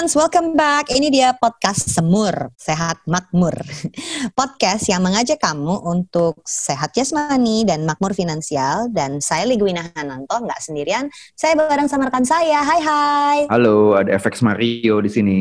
Hai 0.00 0.08
Semurians, 0.08 0.16
welcome 0.16 0.56
back. 0.56 0.88
Ini 0.96 1.12
dia 1.12 1.28
podcast 1.36 1.92
Semur, 1.92 2.32
Sehat 2.56 3.04
Makmur. 3.04 3.52
Podcast 4.40 4.88
yang 4.88 5.04
mengajak 5.04 5.36
kamu 5.36 5.76
untuk 5.76 6.40
sehat 6.48 6.96
jasmani 6.96 7.68
dan 7.68 7.84
makmur 7.84 8.16
finansial. 8.16 8.88
Dan 8.88 9.20
saya 9.20 9.44
Ligwina 9.44 9.92
Hananto, 9.92 10.40
nggak 10.40 10.56
sendirian. 10.56 11.12
Saya 11.36 11.52
bareng 11.52 11.84
sama 11.84 12.08
rekan 12.08 12.24
saya. 12.24 12.64
Hai 12.64 12.80
hai. 12.80 13.38
Halo, 13.52 13.92
ada 13.92 14.16
FX 14.16 14.40
Mario 14.40 15.04
di 15.04 15.12
sini. 15.12 15.40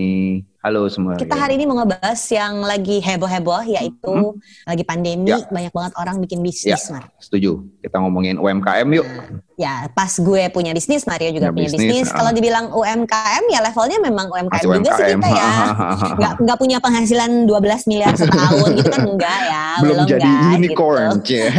Halo 0.60 0.92
semua. 0.92 1.16
Kita 1.16 1.40
hari 1.40 1.56
ini 1.56 1.64
mau 1.64 1.80
ngebahas 1.80 2.20
yang 2.28 2.60
lagi 2.60 3.00
heboh-heboh, 3.00 3.64
yaitu 3.66 4.12
Hmm. 4.12 4.36
lagi 4.68 4.84
pandemi, 4.84 5.32
Ya. 5.32 5.40
banyak 5.42 5.72
banget 5.72 5.94
orang 5.96 6.20
bikin 6.20 6.40
Ya, 6.40 6.46
bisnis, 6.76 6.84
Mar. 6.92 7.08
setuju. 7.16 7.64
Kita 7.80 7.96
ngomongin 7.98 8.36
UMKM 8.36 8.92
yuk. 8.92 9.08
Nah, 9.08 9.40
ya, 9.56 9.88
pas 9.88 10.12
gue 10.12 10.52
punya 10.52 10.76
bisnis, 10.76 11.08
Mario 11.08 11.32
juga 11.32 11.48
Punya 11.48 11.64
punya 11.64 11.70
bisnis, 11.72 11.88
bisnis. 11.96 12.08
ah. 12.12 12.16
Kalau 12.20 12.32
dibilang 12.36 12.66
UMKM, 12.70 13.44
ya 13.48 13.60
levelnya 13.62 14.04
memang 14.04 14.28
UMKM 14.28 14.60
Masih 14.60 14.84
juga 14.84 14.92
sih 14.92 15.08
kita 15.16 15.28
ya. 15.32 15.48
nggak 16.20 16.34
nggak 16.44 16.58
punya 16.60 16.78
penghasilan 16.78 17.32
12 17.48 17.82
miliar 17.88 18.12
setahun 18.14 18.70
gitu 18.76 18.90
kan 18.92 19.04
enggak 19.08 19.40
ya 19.42 19.64
Belum 19.80 20.04
jadi 20.04 20.28
guys, 20.28 20.56
unicorn. 20.60 21.08
gitu. 21.24 21.48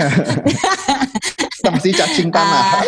Kita 1.61 1.69
masih 1.73 1.93
cacing 1.93 2.29
tanah. 2.29 2.65
Ah, 2.73 2.85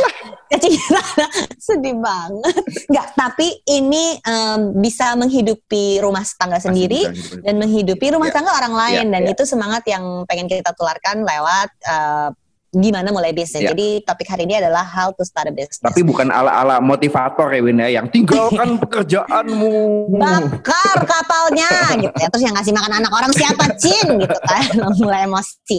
cacing 0.53 0.77
tanah 0.77 1.31
sedih 1.67 1.97
banget 1.97 2.55
nggak 2.87 3.07
tapi 3.17 3.49
ini 3.65 4.21
em, 4.21 4.77
bisa 4.77 5.17
menghidupi 5.17 5.99
rumah 5.99 6.21
tangga 6.37 6.61
sendiri 6.61 7.09
dan 7.41 7.57
menghidupi 7.57 8.13
rumah 8.13 8.29
Ya. 8.29 8.35
tangga 8.37 8.53
orang 8.55 8.75
lain 8.77 9.07
Ya, 9.09 9.13
dan 9.19 9.23
ya. 9.25 9.33
itu 9.33 9.43
semangat 9.45 9.83
yang 9.89 10.25
pengen 10.25 10.47
kita 10.47 10.73
tularkan 10.73 11.25
lewat 11.25 11.69
eh, 11.83 12.29
gimana 12.73 13.13
mulai 13.13 13.31
bisnis. 13.31 13.61
Ya. 13.61 13.71
jadi 13.71 14.01
topik 14.01 14.25
hari 14.27 14.49
ini 14.49 14.57
adalah 14.57 14.81
how 14.81 15.13
to 15.13 15.23
start 15.23 15.45
a 15.45 15.53
business. 15.53 15.85
Tapi 15.85 16.01
bukan 16.01 16.27
ala-ala 16.27 16.81
motivator 16.81 17.49
ya 17.49 17.61
Win 17.61 17.77
ya, 17.79 17.89
yang 17.93 18.09
tinggalkan 18.09 18.77
pekerjaanmu. 18.83 20.09
bakar 20.11 20.97
kapalnya 21.05 21.69
gitu 21.99 22.17
ya. 22.17 22.29
Terus 22.29 22.43
yang 22.43 22.57
ngasih 22.57 22.73
makan 22.73 22.93
anak 22.97 23.13
orang 23.13 23.33
siapa? 23.33 23.65
Cin 23.77 24.09
gitu 24.17 24.39
kan. 24.41 24.65
Mulai 25.05 25.29
emosi. 25.29 25.79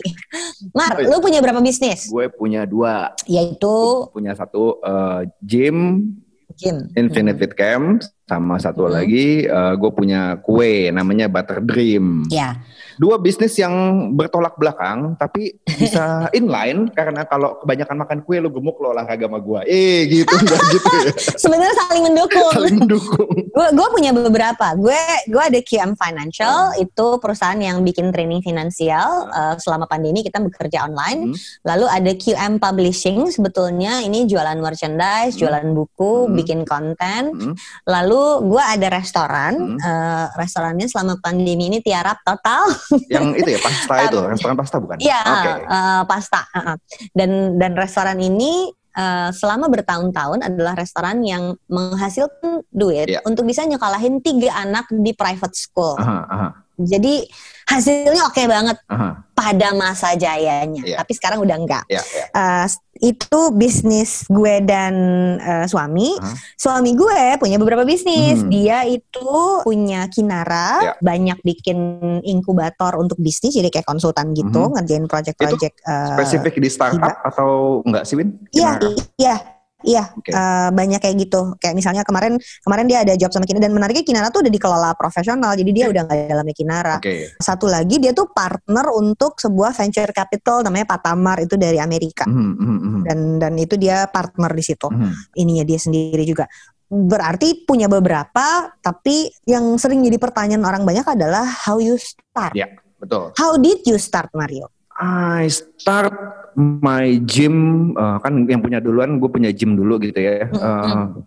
Mar 0.71 0.93
lu 0.99 1.17
punya 1.17 1.41
berapa 1.41 1.57
bisnis? 1.59 2.05
Gue 2.07 2.29
punya 2.29 2.63
dua. 2.63 3.17
yaitu? 3.25 4.05
Punya 4.09 4.37
satu 4.37 4.77
eh, 4.79 5.21
gym, 5.41 6.09
gym. 6.53 6.93
Infinite 6.93 7.41
Fit 7.41 7.53
Camp, 7.53 8.05
sama 8.23 8.55
satu 8.57 8.85
Hmm. 8.85 8.93
lagi 8.93 9.43
eh, 9.43 9.73
gue 9.73 9.91
punya 9.91 10.37
kue 10.39 10.89
namanya 10.89 11.25
Butter 11.25 11.57
Dream. 11.59 12.29
ya 12.29 12.61
Dua 12.95 13.17
bisnis 13.17 13.53
yang 13.55 13.73
bertolak 14.13 14.55
belakang 14.55 15.15
tapi 15.15 15.57
bisa 15.65 16.03
inline 16.37 16.89
karena 16.91 17.25
kalau 17.25 17.59
kebanyakan 17.61 17.97
makan 17.99 18.19
kue 18.21 18.37
lu 18.37 18.49
gemuk 18.49 18.77
lo 18.79 18.93
olahraga 18.93 19.25
sama 19.25 19.39
gua. 19.39 19.61
Eh 19.65 20.05
gitu 20.07 20.33
enggak 20.41 20.61
gitu 20.71 20.87
ya. 20.93 21.11
sebenarnya 21.37 21.75
saling 21.85 22.03
mendukung 22.05 22.51
Saling 22.53 22.77
mendukung. 22.79 23.29
gue 23.55 23.67
gue 23.69 23.87
punya 23.93 24.11
beberapa 24.11 24.73
gue 24.73 25.01
gue 25.29 25.43
ada 25.43 25.59
QM 25.61 25.93
Financial 25.93 26.73
itu 26.77 27.07
perusahaan 27.21 27.57
yang 27.57 27.81
bikin 27.81 28.09
training 28.09 28.41
finansial 28.41 29.29
eh, 29.29 29.55
selama 29.57 29.85
pandemi 29.85 30.21
kita 30.21 30.41
bekerja 30.41 30.85
online 30.85 31.15
Hmm. 31.23 31.35
lalu 31.63 31.85
ada 31.87 32.11
QM 32.13 32.57
Publishing 32.57 33.29
sebetulnya 33.29 34.01
ini 34.01 34.25
jualan 34.25 34.57
merchandise 34.57 35.37
jualan 35.37 35.63
buku 35.71 36.25
Hmm. 36.27 36.33
bikin 36.33 36.59
konten 36.65 37.31
Hmm. 37.31 37.53
lalu 37.85 38.21
gue 38.49 38.63
ada 38.63 38.87
restoran 38.89 39.53
Hmm. 39.53 39.77
eh, 39.77 40.25
restorannya 40.35 40.87
selama 40.89 41.21
pandemi 41.21 41.69
ini 41.69 41.79
tiarap 41.79 42.19
total 42.25 42.65
Yang 43.07 43.25
itu 43.39 43.49
ya 43.53 43.59
pasta 43.59 43.95
itu, 44.05 44.17
restoran 44.23 44.55
pasta 44.55 44.75
bukan? 44.77 44.97
Iya, 44.99 45.19
Oke. 45.23 45.51
eh, 45.63 46.01
pasta. 46.05 46.41
uh-uh. 46.49 46.75
Dan 47.11 47.57
dan 47.57 47.71
restoran 47.73 48.17
ini 48.17 48.67
eh, 48.93 49.29
selama 49.33 49.67
bertahun-tahun 49.67 50.45
adalah 50.45 50.73
restoran 50.73 51.21
yang 51.21 51.57
menghasilkan 51.65 52.61
duit 52.69 53.09
Iya. 53.09 53.19
untuk 53.25 53.43
bisa 53.43 53.65
nyekolahin 53.65 54.21
tiga 54.21 54.53
anak 54.55 54.85
di 54.89 55.11
private 55.11 55.55
school. 55.57 55.97
Aha, 55.97 56.19
aha, 56.29 56.49
Jadi 56.73 57.25
hasilnya 57.63 58.21
oke 58.27 58.43
banget 58.45 58.77
aha. 58.87 59.23
pada 59.33 59.67
masa 59.73 60.13
jayanya. 60.13 60.83
Iya. 60.83 60.97
Tapi 61.01 61.11
sekarang 61.15 61.39
udah 61.41 61.57
enggak. 61.57 61.83
Ya, 61.89 62.01
ya. 62.01 62.25
Eh, 62.29 62.65
itu 63.03 63.41
bisnis 63.51 64.23
gue 64.29 64.61
dan 64.63 64.93
eh, 65.41 65.65
suami. 65.65 66.15
Hah? 66.21 66.35
Suami 66.55 66.93
gue 66.93 67.35
punya 67.41 67.57
beberapa 67.57 67.83
bisnis. 67.83 68.45
Hmm. 68.45 68.51
Dia 68.53 68.85
itu 68.85 69.33
punya 69.65 70.07
Kinara, 70.07 70.69
Ya. 70.83 70.93
banyak 71.01 71.39
bikin 71.41 71.77
inkubator 72.23 72.95
untuk 72.99 73.17
bisnis, 73.19 73.57
jadi 73.57 73.67
kayak 73.73 73.87
konsultan 73.87 74.31
gitu, 74.31 74.69
Mhm. 74.69 74.71
ngerjain 74.79 75.05
project-project. 75.09 75.75
eh, 75.83 76.09
Spesifik 76.15 76.55
di 76.61 76.69
startup 76.69 77.19
atau 77.25 77.81
enggak 77.83 78.03
sih 78.05 78.15
Win? 78.15 78.37
Iya, 78.53 78.79
iya, 79.17 79.35
iya. 79.83 80.09
Oke. 80.15 80.31
eh, 80.31 80.69
banyak 80.71 80.99
kayak 80.99 81.15
gitu. 81.21 81.55
Kayak 81.61 81.75
misalnya 81.77 82.03
kemarin 82.07 82.39
kemarin 82.63 82.85
dia 82.89 83.03
ada 83.05 83.13
job 83.15 83.29
sama 83.29 83.45
Kinara 83.45 83.69
dan 83.69 83.73
menariknya 83.75 84.03
Kinara 84.03 84.27
tuh 84.33 84.41
udah 84.43 84.51
dikelola 84.51 84.89
profesional, 84.97 85.51
jadi 85.53 85.71
dia 85.71 85.85
udah 85.91 86.01
nggak 86.07 86.19
dalamnya 86.31 86.55
Kinara. 86.55 86.95
Oke. 86.97 87.37
Satu 87.37 87.69
lagi 87.69 88.01
dia 88.01 88.11
tuh 88.11 88.31
partner 88.31 88.85
untuk 88.95 89.37
sebuah 89.37 89.75
venture 89.75 90.11
capital 90.15 90.65
namanya 90.65 90.87
Patamar 90.89 91.43
itu 91.43 91.59
dari 91.59 91.77
Amerika 91.77 92.25
mhm, 92.25 92.53
mhm. 92.57 93.01
dan 93.05 93.19
dan 93.37 93.53
itu 93.59 93.75
dia 93.77 94.07
partner 94.09 94.51
di 94.51 94.63
situ. 94.63 94.87
Mhm. 94.89 95.37
Ininya 95.37 95.63
dia 95.67 95.79
sendiri 95.79 96.23
juga. 96.25 96.49
Berarti 96.93 97.65
punya 97.65 97.89
beberapa, 97.89 98.69
tapi 98.77 99.25
yang 99.49 99.81
sering 99.81 100.05
jadi 100.05 100.21
pertanyaan 100.21 100.61
orang 100.61 100.85
banyak 100.85 101.05
adalah 101.05 101.41
how 101.41 101.81
you 101.81 101.97
start. 101.97 102.53
Ya. 102.53 102.69
Betul. 103.03 103.35
How 103.35 103.59
did 103.59 103.83
you 103.83 103.99
start 103.99 104.31
Mario? 104.31 104.71
I 104.99 105.49
start 105.49 106.13
my 106.57 107.17
gym 107.25 107.91
uh, 107.97 108.21
kan 108.21 108.45
yang 108.45 108.61
punya 108.61 108.77
duluan 108.77 109.17
gue 109.17 109.29
punya 109.29 109.49
gym 109.49 109.73
dulu 109.73 109.97
gitu 110.01 110.19
ya. 110.19 110.49
Uh. 110.53 111.23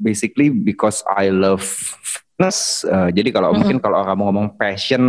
Basically 0.00 0.48
because 0.48 1.04
I 1.04 1.28
love 1.28 1.62
fitness. 2.02 2.82
Uh, 2.88 3.12
jadi 3.12 3.30
kalau 3.30 3.52
mungkin 3.54 3.78
kalau 3.78 4.02
kamu 4.02 4.22
ngomong 4.26 4.46
passion 4.56 5.02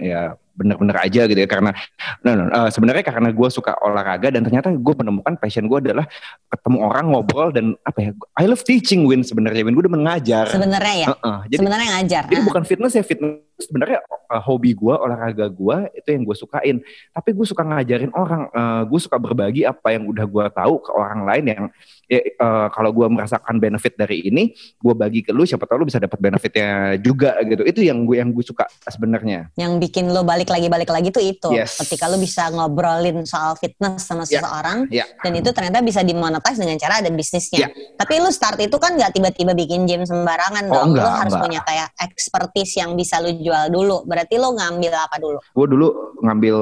ya 0.00 0.34
bener-bener 0.60 0.92
aja 1.00 1.24
gitu 1.24 1.40
ya 1.40 1.48
karena 1.48 1.72
no, 2.20 2.36
no, 2.36 2.44
uh, 2.52 2.68
sebenarnya 2.68 3.00
karena 3.00 3.32
gue 3.32 3.48
suka 3.48 3.72
olahraga 3.80 4.28
dan 4.28 4.44
ternyata 4.44 4.68
gue 4.68 4.94
menemukan 5.00 5.40
passion 5.40 5.64
gue 5.64 5.80
adalah 5.80 6.04
ketemu 6.52 6.78
orang 6.84 7.04
ngobrol 7.08 7.48
dan 7.48 7.72
apa 7.88 7.98
ya 8.04 8.10
I 8.36 8.44
love 8.44 8.60
teaching 8.60 9.08
Win 9.08 9.24
sebenarnya 9.24 9.64
Win 9.64 9.72
gue 9.72 9.88
udah 9.88 9.94
mengajar. 9.96 10.52
Sebenarnya 10.52 10.94
ya, 11.00 11.06
Uh-uh. 11.16 11.38
Jadi 11.48 11.64
sebenarnya 11.64 11.88
ngajar. 11.96 12.22
jadi 12.28 12.40
Ah. 12.40 12.44
bukan 12.44 12.62
fitness 12.68 12.92
ya 12.92 13.00
fitness 13.00 13.40
sebenarnya 13.60 14.00
uh, 14.28 14.42
hobi 14.42 14.72
gue 14.72 14.94
olahraga 14.94 15.46
gue 15.46 15.76
itu 15.94 16.08
yang 16.10 16.22
gue 16.24 16.36
sukain. 16.36 16.76
Tapi 17.10 17.30
gue 17.30 17.46
suka 17.46 17.62
ngajarin 17.62 18.12
orang, 18.12 18.48
uh, 18.50 18.82
gue 18.84 19.00
suka 19.00 19.16
berbagi 19.16 19.62
apa 19.62 19.92
yang 19.92 20.08
udah 20.08 20.24
gue 20.24 20.44
tahu 20.50 20.74
ke 20.80 20.90
orang 20.90 21.20
lain 21.24 21.44
yang 21.46 21.62
ya, 22.06 22.20
uh, 22.40 22.66
kalau 22.72 22.90
gue 22.90 23.06
merasakan 23.06 23.56
benefit 23.56 23.94
dari 23.94 24.26
ini, 24.26 24.50
gue 24.76 24.94
bagi 24.94 25.20
ke 25.20 25.30
lu 25.30 25.44
siapa 25.44 25.64
tahu 25.64 25.84
lu 25.84 25.86
bisa 25.86 26.00
dapat 26.00 26.18
benefitnya 26.18 26.96
juga 26.98 27.36
gitu. 27.44 27.62
Itu 27.62 27.80
yang 27.84 28.02
gue 28.02 28.16
yang 28.18 28.30
gue 28.30 28.42
suka 28.42 28.66
sebenarnya. 28.84 29.52
yang 29.54 29.76
bikin 29.76 30.08
lo 30.10 30.24
balik 30.24 30.48
lagi 30.48 30.66
balik 30.66 30.88
lagi 30.88 31.08
tuh 31.12 31.20
itu 31.20 31.50
Yes. 31.52 31.76
ketika 31.78 32.06
lo 32.06 32.16
bisa 32.16 32.48
ngobrolin 32.50 33.22
soal 33.26 33.54
fitness 33.56 34.06
sama 34.06 34.24
Ya. 34.24 34.40
seseorang 34.40 34.78
Ya. 34.88 35.04
dan 35.20 35.32
itu 35.36 35.50
ternyata 35.52 35.80
bisa 35.80 36.00
dimonetize 36.00 36.56
dengan 36.56 36.78
cara 36.78 37.02
ada 37.02 37.10
bisnisnya 37.10 37.66
Ya. 37.66 37.68
tapi 37.98 38.18
lo 38.18 38.30
start 38.30 38.56
itu 38.60 38.72
kan 38.78 38.96
nggak 38.96 39.12
tiba-tiba 39.12 39.52
bikin 39.52 39.84
gym 39.84 40.02
sembarangan 40.02 40.64
Oh, 40.70 40.74
dong 40.86 40.88
lo 40.94 41.02
enggak, 41.02 41.12
harus 41.20 41.32
enggak. 41.34 41.44
punya 41.44 41.60
kayak 41.66 41.88
expertise 42.00 42.72
yang 42.78 42.94
bisa 42.94 43.18
lo 43.18 43.30
jual 43.30 43.49
dulu. 43.70 43.96
Berarti 44.06 44.34
lo 44.38 44.54
ngambil 44.54 44.92
apa 44.94 45.16
dulu? 45.18 45.38
Gue 45.52 45.66
dulu 45.66 45.86
ngambil 46.20 46.56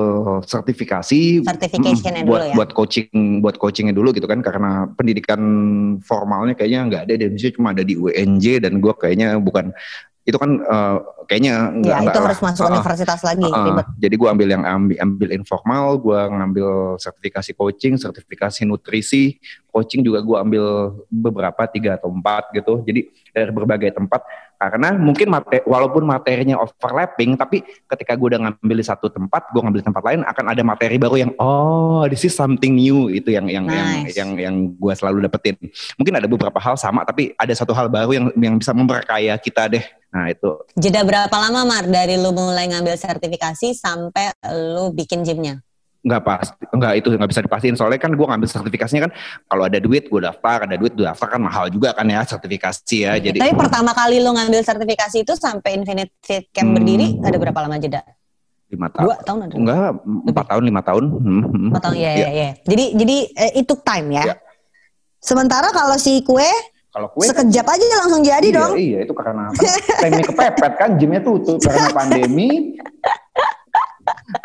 sertifikasi 0.45 1.45
Certification-nya 1.45 2.23
mm, 2.25 2.29
buat 2.29 2.41
dulu 2.41 2.51
ya? 2.51 2.55
buat 2.57 2.71
coaching 2.75 3.09
buat 3.45 3.57
coachingnya 3.61 3.95
dulu 3.95 4.11
gitu 4.17 4.27
kan. 4.27 4.41
Karena 4.41 4.89
pendidikan 4.93 5.41
formalnya 6.03 6.57
kayaknya 6.57 6.81
nggak 6.89 7.03
ada 7.09 7.15
di 7.15 7.23
Indonesia 7.29 7.53
cuma 7.55 7.69
ada 7.77 7.83
di 7.85 7.95
UNJ 7.95 8.65
dan 8.65 8.81
gue 8.83 8.93
kayaknya 8.97 9.39
bukan 9.39 9.71
itu 10.29 10.37
kan 10.37 10.61
eh, 10.61 10.97
kayaknya 11.25 11.73
nggak 11.73 11.99
ya 12.05 12.09
itu 12.13 12.21
harus 12.21 12.41
masuk 12.45 12.63
Uh-uh. 12.69 12.73
universitas 12.77 13.21
lagi 13.25 13.41
Uh, 13.49 13.65
ribet. 13.73 13.87
Jadi 13.97 14.15
gue 14.21 14.29
ambil 14.29 14.49
yang 14.53 14.65
ambil, 14.69 14.97
ambil 15.01 15.29
informal, 15.33 15.97
gue 15.97 16.21
ngambil 16.21 16.69
sertifikasi 17.01 17.51
coaching, 17.57 17.97
sertifikasi 17.97 18.61
nutrisi, 18.69 19.41
coaching 19.73 20.05
juga 20.05 20.21
gue 20.21 20.37
ambil 20.37 20.65
beberapa 21.09 21.65
tiga 21.73 21.97
atau 21.97 22.13
empat 22.13 22.53
gitu. 22.53 22.85
Jadi 22.85 23.09
dari 23.33 23.51
berbagai 23.57 23.97
tempat 23.97 24.21
karena 24.59 24.91
mungkin 24.99 25.31
mate, 25.31 25.63
walaupun 25.63 26.03
materinya 26.03 26.59
overlapping, 26.59 27.39
tapi 27.39 27.63
ketika 27.63 28.19
gue 28.19 28.35
udah 28.35 28.41
ngambil 28.51 28.77
di 28.83 28.87
satu 28.87 29.07
tempat, 29.07 29.55
gue 29.55 29.61
ngambil 29.63 29.81
di 29.81 29.87
tempat 29.87 30.03
lain 30.03 30.21
akan 30.27 30.45
ada 30.51 30.63
materi 30.67 30.99
baru 30.99 31.15
yang 31.15 31.31
oh 31.39 32.03
this 32.11 32.27
is 32.27 32.35
something 32.35 32.75
new 32.75 33.07
itu 33.07 33.31
yang 33.31 33.47
yang 33.47 33.71
Nice. 33.71 34.19
yang 34.19 34.35
yang, 34.35 34.51
yang 34.51 34.55
gue 34.75 34.95
selalu 34.99 35.31
dapetin. 35.31 35.55
Mungkin 35.95 36.15
ada 36.19 36.27
beberapa 36.27 36.59
hal 36.59 36.75
sama, 36.75 37.07
tapi 37.07 37.31
ada 37.39 37.55
satu 37.55 37.71
hal 37.71 37.87
baru 37.87 38.11
yang 38.11 38.27
yang 38.35 38.55
bisa 38.59 38.75
memperkaya 38.75 39.39
kita 39.39 39.71
deh. 39.71 39.85
Nah 40.11 40.27
itu 40.33 40.51
jeda 40.75 41.07
berapa 41.07 41.37
lama 41.37 41.69
Mar 41.69 41.85
dari 41.87 42.19
lo 42.19 42.35
mulai 42.35 42.67
ngambil 42.67 42.99
sertifikasi 42.99 43.77
sampai 43.79 44.35
lo 44.75 44.91
bikin 44.91 45.23
gymnya 45.23 45.63
nggak 45.99 46.23
pasti 46.23 46.63
nggak 46.69 46.93
itu 46.95 47.09
nggak 47.11 47.27
bisa 47.27 47.41
dipastiin 47.41 47.75
soalnya 47.75 47.99
kan 47.99 48.11
gue 48.11 48.23
ngambil 48.23 48.47
sertifikasinya 48.47 49.03
kan 49.05 49.13
kalau 49.45 49.67
ada 49.67 49.77
duit 49.77 50.07
gue 50.07 50.21
daftar 50.21 50.63
ada 50.63 50.75
duit 50.75 50.93
gue 50.93 51.03
daftar 51.03 51.27
kan 51.29 51.41
mahal 51.41 51.67
juga 51.67 51.91
kan 51.91 52.07
ya 52.07 52.23
sertifikasi 52.23 52.97
ya 53.01 53.19
jadi 53.19 53.35
Tapi 53.37 53.53
pertama 53.53 53.91
kali 53.91 54.19
lo 54.19 54.31
ngambil 54.31 54.63
sertifikasi 54.63 55.17
itu 55.19 55.35
sampai 55.35 55.75
Infinite 55.75 56.15
Fit 56.21 56.47
Camp 56.49 56.71
Hmm. 56.71 56.77
berdiri 56.77 57.19
ada 57.19 57.37
berapa 57.37 57.59
lama 57.59 57.77
jeda? 57.77 58.03
lima 58.69 58.87
tahun 58.87 59.01
Dua 59.03 59.17
tahun 59.23 59.39
ada? 59.43 59.55
enggak 59.57 59.91
empat 60.29 60.47
tahun 60.47 60.63
lima 60.63 60.81
tahun 60.83 61.05
Hmm, 61.11 61.43
hmm. 61.43 61.69
Empat 61.69 61.83
tahun 61.83 61.97
ya, 61.97 62.11
Iya. 62.11 62.13
ya, 62.15 62.29
ya. 62.31 62.51
Jadi 62.63 62.85
jadi 62.95 63.17
eh, 63.35 63.51
it 63.55 63.65
took 63.65 63.81
time 63.83 64.07
ya. 64.13 64.23
Iya. 64.23 64.35
Sementara 65.19 65.69
kalau 65.71 65.97
si 65.97 66.21
kue 66.21 66.47
kalau 66.89 67.09
kue 67.11 67.25
kan- 67.25 67.43
sekejap 67.43 67.67
aja 67.67 67.85
langsung 67.99 68.23
jadi 68.23 68.45
iya, 68.45 68.55
dong. 68.55 68.73
iya 68.77 68.99
itu 69.03 69.13
karena 69.13 69.51
kan 69.51 69.73
timnya 69.99 70.23
kepepet 70.23 70.73
kan 70.75 70.91
gymnya 70.95 71.21
tutup 71.21 71.59
karena 71.59 71.91
pandemi 71.99 72.77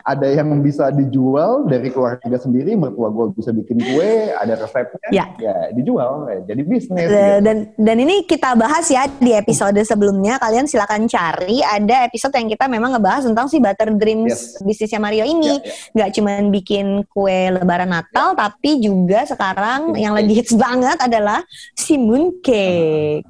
ada 0.03 0.27
yang 0.27 0.49
bisa 0.59 0.89
dijual 0.89 1.65
dari 1.65 1.89
keluarga 1.89 2.35
sendiri 2.35 2.73
mertua 2.73 3.09
gue 3.09 3.33
bisa 3.33 3.49
bikin 3.49 3.77
kue 3.79 4.11
ada 4.31 4.53
resepnya 4.55 5.09
Ya. 5.11 5.25
ya 5.37 5.55
dijual 5.71 6.25
ya, 6.27 6.39
jadi 6.47 6.61
bisnis 6.63 7.07
gitu. 7.07 7.43
dan 7.43 7.57
dan 7.73 7.97
ini 7.97 8.23
kita 8.23 8.53
bahas 8.53 8.87
ya 8.87 9.05
di 9.07 9.31
episode 9.31 9.77
sebelumnya 9.81 10.37
kalian 10.37 10.65
silakan 10.65 11.05
cari 11.05 11.59
ada 11.59 12.03
episode 12.03 12.33
yang 12.33 12.47
kita 12.47 12.65
memang 12.65 12.93
ngebahas 12.93 13.25
tentang 13.25 13.47
si 13.47 13.57
Butter 13.57 13.91
Dreams 13.91 14.31
Yes. 14.31 14.63
bisnisnya 14.63 14.99
Mario 14.99 15.23
ini 15.23 15.59
Ya, 15.59 15.65
ya. 15.65 15.73
nggak 15.93 16.09
cuman 16.15 16.41
bikin 16.49 16.85
kue 17.07 17.51
lebaran 17.51 17.89
Natal 17.89 18.33
tapi 18.33 18.79
juga 18.79 19.23
sekarang 19.23 19.93
yang 19.95 20.13
cake. 20.13 20.19
lagi 20.21 20.33
hits 20.33 20.53
banget 20.55 20.97
adalah 20.99 21.39
si 21.73 21.95
moon 21.95 22.39
cake. 22.39 23.25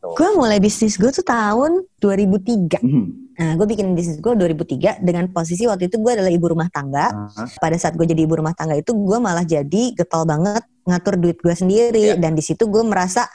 Gitu. 0.00 0.16
Gue 0.16 0.28
mulai 0.32 0.56
bisnis 0.56 0.96
gue 0.96 1.12
tuh 1.12 1.20
tahun 1.20 1.84
2003. 2.00 2.80
Hmm. 2.80 3.28
Nah, 3.36 3.52
gue 3.56 3.66
bikin 3.68 3.92
bisnis 3.92 4.16
gue 4.16 4.32
2003 4.32 5.04
dengan 5.04 5.28
posisi 5.28 5.68
waktu 5.68 5.92
itu 5.92 6.00
gue 6.00 6.12
adalah 6.12 6.32
ibu 6.32 6.48
rumah 6.48 6.72
tangga. 6.72 7.12
Ah, 7.36 7.44
Pada 7.60 7.76
saat 7.76 7.96
gue 7.96 8.08
jadi 8.08 8.24
ibu 8.24 8.40
rumah 8.40 8.56
tangga 8.56 8.76
itu 8.76 8.96
gue 8.96 9.18
malah 9.20 9.44
jadi 9.44 9.92
getol 9.92 10.24
banget 10.24 10.64
ngatur 10.88 11.20
duit 11.20 11.36
gue 11.36 11.52
sendiri 11.52 12.16
Iya. 12.16 12.20
dan 12.20 12.32
di 12.32 12.40
situ 12.40 12.64
gue 12.64 12.80
merasa 12.80 13.28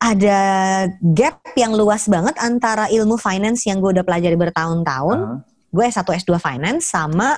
ada 0.00 0.40
gap 1.04 1.44
yang 1.52 1.76
luas 1.76 2.08
banget 2.08 2.32
antara 2.40 2.88
ilmu 2.88 3.20
finance 3.20 3.68
yang 3.68 3.84
gue 3.84 3.92
udah 3.92 4.04
pelajari 4.04 4.32
bertahun-tahun, 4.40 5.18
ah. 5.20 5.44
gue 5.68 5.84
S1 5.84 6.08
S2 6.24 6.40
finance 6.40 6.88
sama 6.88 7.36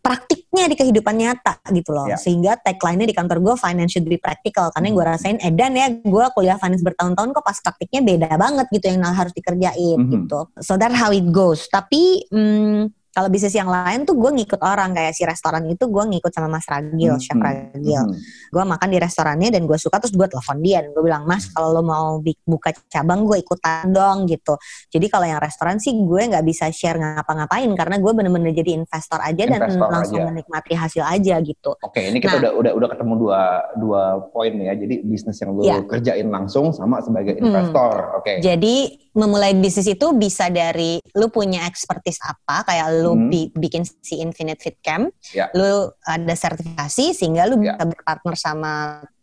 praktiknya 0.00 0.64
di 0.66 0.76
kehidupan 0.76 1.14
nyata 1.14 1.60
gitu 1.70 1.92
loh. 1.92 2.08
Iya. 2.08 2.16
Sehingga 2.16 2.56
tagline-nya 2.58 3.06
di 3.06 3.16
kantor 3.16 3.38
gue 3.40 3.54
finance 3.56 3.92
should 3.94 4.08
be 4.08 4.16
practical 4.16 4.72
karena 4.72 4.88
yang 4.88 4.96
gue 4.96 5.06
rasain 5.06 5.36
edan 5.40 5.72
ya 5.76 5.86
gue 5.92 6.24
kuliah 6.32 6.56
finance 6.56 6.80
bertahun-tahun 6.80 7.30
kok 7.30 7.44
pas 7.44 7.58
praktiknya 7.60 8.00
beda 8.02 8.32
banget 8.34 8.66
gitu 8.72 8.86
yang 8.88 9.04
harus 9.04 9.32
dikerjain 9.32 9.98
Mhm. 10.00 10.10
gitu. 10.10 10.40
So 10.60 10.80
that 10.80 10.92
how 10.92 11.12
it 11.12 11.28
goes. 11.28 11.68
Tapi 11.68 12.26
hmm, 12.28 12.90
kalau 13.20 13.28
bisnis 13.28 13.52
yang 13.52 13.68
lain 13.68 14.02
tuh 14.02 14.16
gue 14.16 14.32
ngikut 14.32 14.56
orang 14.58 14.96
kayak 14.96 15.12
si 15.12 15.28
restoran 15.28 15.68
itu 15.68 15.84
gue 15.84 16.04
ngikut 16.08 16.32
sama 16.32 16.48
Mas 16.48 16.64
Ragil, 16.64 17.20
Chef 17.20 17.36
Hmm, 17.36 17.44
Ragil. 17.44 18.00
hmm. 18.08 18.16
Gue 18.48 18.64
makan 18.64 18.88
di 18.88 18.96
restorannya 18.96 19.52
dan 19.52 19.62
gue 19.62 19.76
suka 19.76 20.00
terus 20.00 20.16
gue 20.16 20.24
telepon 20.24 20.56
dia 20.58 20.80
dan 20.80 20.90
gue 20.90 21.04
bilang 21.04 21.28
Mas 21.28 21.44
kalau 21.46 21.70
lo 21.70 21.84
mau 21.84 22.16
buka 22.42 22.72
cabang 22.88 23.28
gue 23.28 23.38
ikutan 23.38 23.84
dong 23.86 24.24
gitu. 24.24 24.56
Jadi 24.88 25.06
kalau 25.06 25.28
yang 25.28 25.36
restoran 25.36 25.76
sih 25.76 25.92
gue 25.92 26.22
nggak 26.26 26.40
bisa 26.42 26.72
share 26.72 26.96
ngapa-ngapain 26.96 27.68
karena 27.76 28.00
gue 28.00 28.08
bener-bener 28.10 28.56
jadi 28.56 28.74
investor 28.74 29.20
aja 29.20 29.42
dan 29.44 29.60
Investor 29.60 29.88
langsung 29.90 30.16
aja. 30.16 30.26
menikmati 30.26 30.72
hasil 30.72 31.04
aja 31.04 31.34
gitu. 31.40 31.76
Oke, 31.76 32.00
ini 32.00 32.16
kita 32.18 32.32
Nah. 32.32 32.40
udah 32.40 32.52
udah 32.56 32.72
udah 32.72 32.88
ketemu 32.88 33.12
dua 33.18 33.40
dua 33.76 34.02
poin 34.28 34.54
ya. 34.54 34.72
Jadi 34.72 35.04
bisnis 35.04 35.36
yang 35.36 35.52
lu 35.52 35.60
Iya. 35.60 35.84
kerjain 35.84 36.24
langsung 36.26 36.72
sama 36.72 37.04
sebagai 37.04 37.36
Hmm. 37.36 37.44
investor. 37.44 38.16
Oke. 38.16 38.40
Jadi 38.40 38.76
memulai 39.10 39.52
bisnis 39.52 39.90
itu 39.90 40.06
bisa 40.14 40.46
dari 40.48 41.02
lu 41.12 41.26
punya 41.28 41.66
expertise 41.66 42.22
apa 42.22 42.62
kayak 42.64 43.02
lu 43.02 43.09
Hmm. 43.14 43.28
bi- 43.28 43.52
bikin 43.52 43.82
si 43.84 44.18
Infinite 44.18 44.58
Fit 44.58 44.78
Camp, 44.80 45.10
Ya. 45.30 45.48
lu 45.52 45.88
ada 46.02 46.34
sertifikasi 46.34 47.12
sehingga 47.12 47.46
lu 47.46 47.60
Ya. 47.60 47.74
bisa 47.74 47.84
berpartner 47.86 48.34
sama 48.34 48.72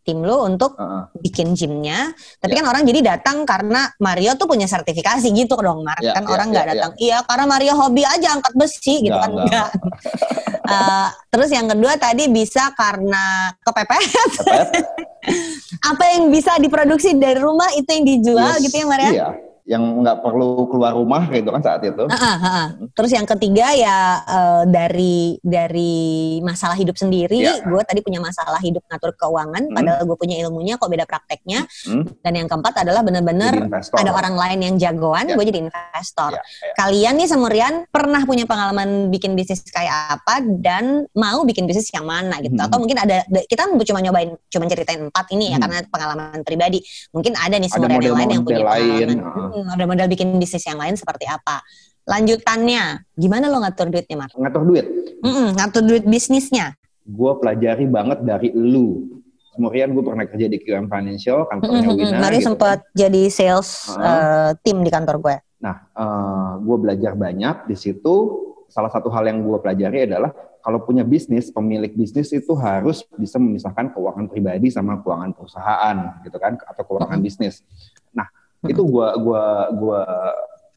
tim 0.01 0.23
lu 0.23 0.39
untuk 0.39 0.79
Heeh. 0.79 1.03
bikin 1.19 1.51
gymnya. 1.51 2.15
Tapi 2.39 2.55
Ya. 2.55 2.63
kan 2.63 2.65
orang 2.71 2.87
jadi 2.87 2.99
datang 3.03 3.43
karena 3.43 3.91
Mario 3.99 4.39
tuh 4.39 4.47
punya 4.47 4.63
sertifikasi 4.63 5.27
gitu 5.35 5.59
dong, 5.59 5.83
Mar. 5.83 5.99
Ya, 5.99 6.15
kan 6.15 6.23
ya, 6.23 6.31
orang 6.31 6.47
nggak 6.49 6.63
ya. 6.65 6.71
datang. 6.71 6.91
Iya, 6.95 7.17
karena 7.27 7.45
Mario 7.45 7.73
hobi 7.75 8.07
aja 8.07 8.27
angkat 8.31 8.53
besi 8.55 9.03
gitu 9.03 9.15
kan 9.15 9.31
enggak. 9.35 9.69
Eh, 10.67 11.07
terus 11.31 11.47
yang 11.47 11.63
kedua 11.63 11.95
tadi 11.95 12.27
bisa 12.27 12.75
karena 12.75 13.55
kepepet. 13.63 14.03
Kepepet. 14.35 14.83
Apa 15.95 16.03
yang 16.11 16.27
bisa 16.27 16.59
diproduksi 16.59 17.15
dari 17.15 17.39
rumah 17.39 17.71
itu 17.71 17.87
yang 17.87 18.03
dijual 18.03 18.51
Yes, 18.51 18.63
gitu 18.67 18.75
ya, 18.83 18.85
Mario? 18.85 19.11
Iya, 19.15 19.27
yang 19.67 19.83
nggak 19.99 20.23
perlu 20.23 20.63
keluar 20.71 20.95
rumah 20.95 21.27
gitu 21.27 21.51
kan 21.51 21.59
saat 21.59 21.83
itu. 21.83 22.07
Heeh, 22.07 22.35
heeh. 22.39 22.67
Terus 22.95 23.11
yang 23.11 23.27
ketiga 23.27 23.75
ya 23.75 23.97
eh, 24.23 24.63
dari 24.63 25.35
dari 25.43 25.95
masalah 26.39 26.79
hidup 26.79 26.95
sendiri, 26.95 27.43
Ya. 27.43 27.59
gue 27.59 27.81
tadi 27.83 27.99
punya 27.99 28.23
masalah 28.23 28.63
hidup 28.63 28.79
ngatur 28.87 29.11
keuangan, 29.19 29.67
Hmm. 29.67 29.75
padahal 29.75 30.07
gue 30.07 30.15
punya 30.15 30.39
ilmunya 30.39 30.79
kok 30.79 30.87
beda 30.87 31.03
prakteknya. 31.03 31.67
Hmm, 31.83 32.07
Dan 32.23 32.33
yang 32.39 32.47
keempat 32.47 32.79
adalah 32.87 33.03
benar-benar 33.03 33.67
ada 33.75 34.11
orang 34.15 34.39
lain 34.39 34.59
yang 34.63 34.75
jagoan, 34.79 35.27
Ya. 35.27 35.35
gue 35.35 35.45
jadi 35.51 35.59
investor. 35.67 36.31
Ya, 36.31 36.39
ya. 36.39 36.73
Kalian 36.79 37.13
nih 37.19 37.27
semurian 37.27 37.73
pernah 37.91 38.23
punya 38.23 38.47
pengalaman 38.47 39.11
bikin 39.11 39.35
bisnis 39.35 39.67
kayak 39.67 40.15
apa 40.23 40.47
dan 40.63 41.03
mau 41.11 41.43
bikin 41.43 41.67
bisnis 41.67 41.91
yang 41.91 42.07
mana 42.07 42.39
gitu? 42.39 42.55
Hmm. 42.55 42.71
Atau 42.71 42.79
mungkin 42.79 43.03
ada 43.03 43.19
kita 43.51 43.67
cuma 43.83 43.99
nyobain, 43.99 44.31
cuma 44.47 44.63
ceritain 44.71 45.03
empat 45.03 45.27
ini 45.35 45.51
ya 45.51 45.59
Hmm. 45.59 45.67
karena 45.67 45.77
pengalaman 45.91 46.39
pribadi. 46.47 46.79
Mungkin 47.11 47.35
ada 47.35 47.59
nih 47.59 47.67
semurian 47.67 47.99
yang 47.99 48.15
lain 48.15 48.29
yang 48.31 48.43
punya 48.47 48.63
lain, 48.63 49.07
pengalaman. 49.11 49.55
Hmm, 49.56 49.56
model-model 49.63 50.07
bikin 50.11 50.35
bisnis 50.37 50.65
yang 50.67 50.77
lain 50.77 50.93
seperti 50.93 51.25
apa? 51.25 51.63
Lanjutannya, 52.07 53.03
gimana 53.19 53.51
lo 53.51 53.59
ngatur 53.63 53.91
duitnya, 53.91 54.15
Mar? 54.15 54.31
Ngatur 54.31 54.63
duit. 54.63 54.85
Mm-mm, 55.23 55.59
ngatur 55.59 55.83
duit 55.83 56.03
bisnisnya. 56.07 56.77
Gue 57.03 57.35
pelajari 57.39 57.83
banget 57.87 58.23
dari 58.23 58.51
lu. 58.55 59.17
Kemudian 59.57 59.89
gue 59.91 60.03
pernah 60.05 60.23
kerja 60.23 60.47
di 60.47 60.61
QM 60.61 60.85
Financial, 60.87 61.49
kantornya 61.49 61.89
Mm-mm, 61.89 61.97
Wina. 61.97 62.29
Gitu 62.29 62.45
sempat 62.45 62.85
jadi 62.93 63.27
sales 63.27 63.89
Uh-huh. 63.91 64.05
eh, 64.05 64.51
tim 64.61 64.79
di 64.85 64.91
kantor 64.93 65.17
gue. 65.17 65.35
Nah, 65.57 65.89
gue 66.61 66.77
belajar 66.77 67.17
banyak 67.17 67.65
di 67.65 67.75
situ. 67.75 68.15
Salah 68.69 68.91
satu 68.93 69.09
hal 69.09 69.25
yang 69.25 69.41
gue 69.41 69.57
pelajari 69.57 70.05
adalah 70.05 70.29
kalau 70.61 70.83
punya 70.83 71.01
bisnis, 71.07 71.47
pemilik 71.49 71.89
bisnis 71.95 72.29
itu 72.35 72.51
harus 72.59 73.01
bisa 73.15 73.39
memisahkan 73.39 73.95
keuangan 73.95 74.27
pribadi 74.27 74.67
sama 74.67 74.99
keuangan 74.99 75.31
perusahaan, 75.31 76.19
gitu 76.27 76.37
kan, 76.37 76.59
atau 76.59 76.83
keuangan 76.83 77.19
bisnis. 77.23 77.63
Itu 78.65 78.81
gue 78.89 79.07
gua 79.21 79.69
gua 79.77 80.01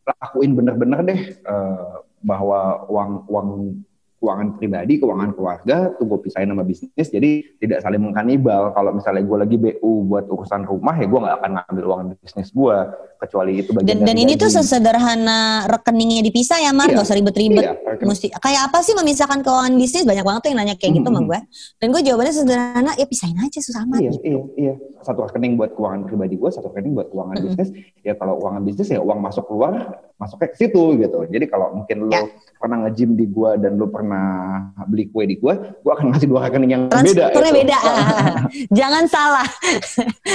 lakuin 0.05 0.53
bener-bener 0.59 1.01
deh 1.07 1.21
eh, 1.33 1.87
bahwa 2.21 2.85
uang 2.93 3.11
uang 3.31 3.49
keuangan 4.21 4.61
pribadi, 4.61 5.01
keuangan 5.01 5.33
keluarga 5.33 5.97
tuh 5.97 6.05
gue 6.05 6.19
pisahin 6.29 6.53
sama 6.53 6.61
bisnis, 6.61 7.09
jadi 7.09 7.41
tidak 7.57 7.81
saling 7.81 8.05
mengkanibal. 8.05 8.69
Kalau 8.77 8.93
misalnya 8.93 9.25
gue 9.25 9.39
lagi 9.41 9.57
BU 9.57 9.93
buat 10.13 10.29
urusan 10.29 10.69
rumah, 10.69 10.93
ya 11.01 11.09
gue 11.09 11.21
nggak 11.25 11.37
akan 11.41 11.51
ngambil 11.57 11.85
uang 11.89 12.01
bisnis 12.21 12.53
gue, 12.53 12.77
kecuali 13.17 13.65
itu 13.65 13.73
bagian 13.73 13.89
Dan, 13.89 13.99
dan 14.05 14.17
ini 14.21 14.37
tuh 14.37 14.53
sesederhana 14.53 15.65
rekeningnya 15.73 16.21
dipisah 16.21 16.61
ya, 16.61 16.73
Mar. 16.77 16.93
Iya. 16.93 17.01
Gak 17.01 17.07
usah 17.09 17.17
ribet-ribet. 17.17 17.65
Iya, 17.65 17.73
rekening. 17.81 18.09
Mesti 18.13 18.27
kayak 18.37 18.63
apa 18.69 18.79
sih 18.85 18.93
memisahkan 18.93 19.41
keuangan 19.41 19.73
bisnis? 19.81 20.05
Banyak 20.05 20.25
banget 20.25 20.41
tuh 20.45 20.49
yang 20.53 20.59
nanya 20.61 20.75
kayak 20.77 20.93
gitu 21.01 21.09
sama 21.09 21.21
gue. 21.25 21.39
Dan 21.81 21.87
gue 21.89 22.03
jawabannya 22.05 22.35
sederhana, 22.37 22.93
ya 23.01 23.07
pisahin 23.09 23.41
aja 23.41 23.59
susah 23.65 23.89
amat. 23.89 24.01
Iya, 24.05 24.11
gitu. 24.13 24.21
iya, 24.25 24.41
iya. 24.57 24.75
Satu 25.01 25.25
rekening 25.25 25.57
buat 25.57 25.73
keuangan 25.73 26.05
pribadi 26.05 26.37
gue, 26.37 26.51
satu 26.53 26.69
rekening 26.69 26.93
buat 26.93 27.09
keuangan 27.09 27.37
Mm-mm. 27.41 27.47
bisnis. 27.57 27.69
Ya 28.05 28.13
kalau 28.21 28.37
keuangan 28.37 28.63
bisnis 28.69 28.89
ya 28.93 29.01
uang 29.01 29.21
masuk 29.25 29.49
keluar, 29.49 29.97
masuknya 30.21 30.53
ke 30.53 30.57
situ 30.61 30.83
gitu. 30.95 31.19
Jadi 31.25 31.45
kalau 31.49 31.73
mungkin 31.75 32.05
lo 32.05 32.13
Ya. 32.13 32.29
pernah 32.55 32.77
nge-gym 32.85 33.17
di 33.17 33.25
gue 33.25 33.51
dan 33.57 33.81
lo 33.81 33.89
pernah 33.89 34.27
beli 34.85 35.09
kue 35.09 35.25
di 35.25 35.35
gue, 35.35 35.49
gue 35.81 35.91
akan 35.91 36.13
ngasih 36.13 36.29
dua 36.29 36.45
rekening 36.45 36.71
yang 36.71 36.83
beda. 36.87 37.01
Transfernya 37.33 37.41
gitu. 37.49 37.61
beda. 37.65 37.79
Jangan 38.79 39.05
salah. 39.09 39.49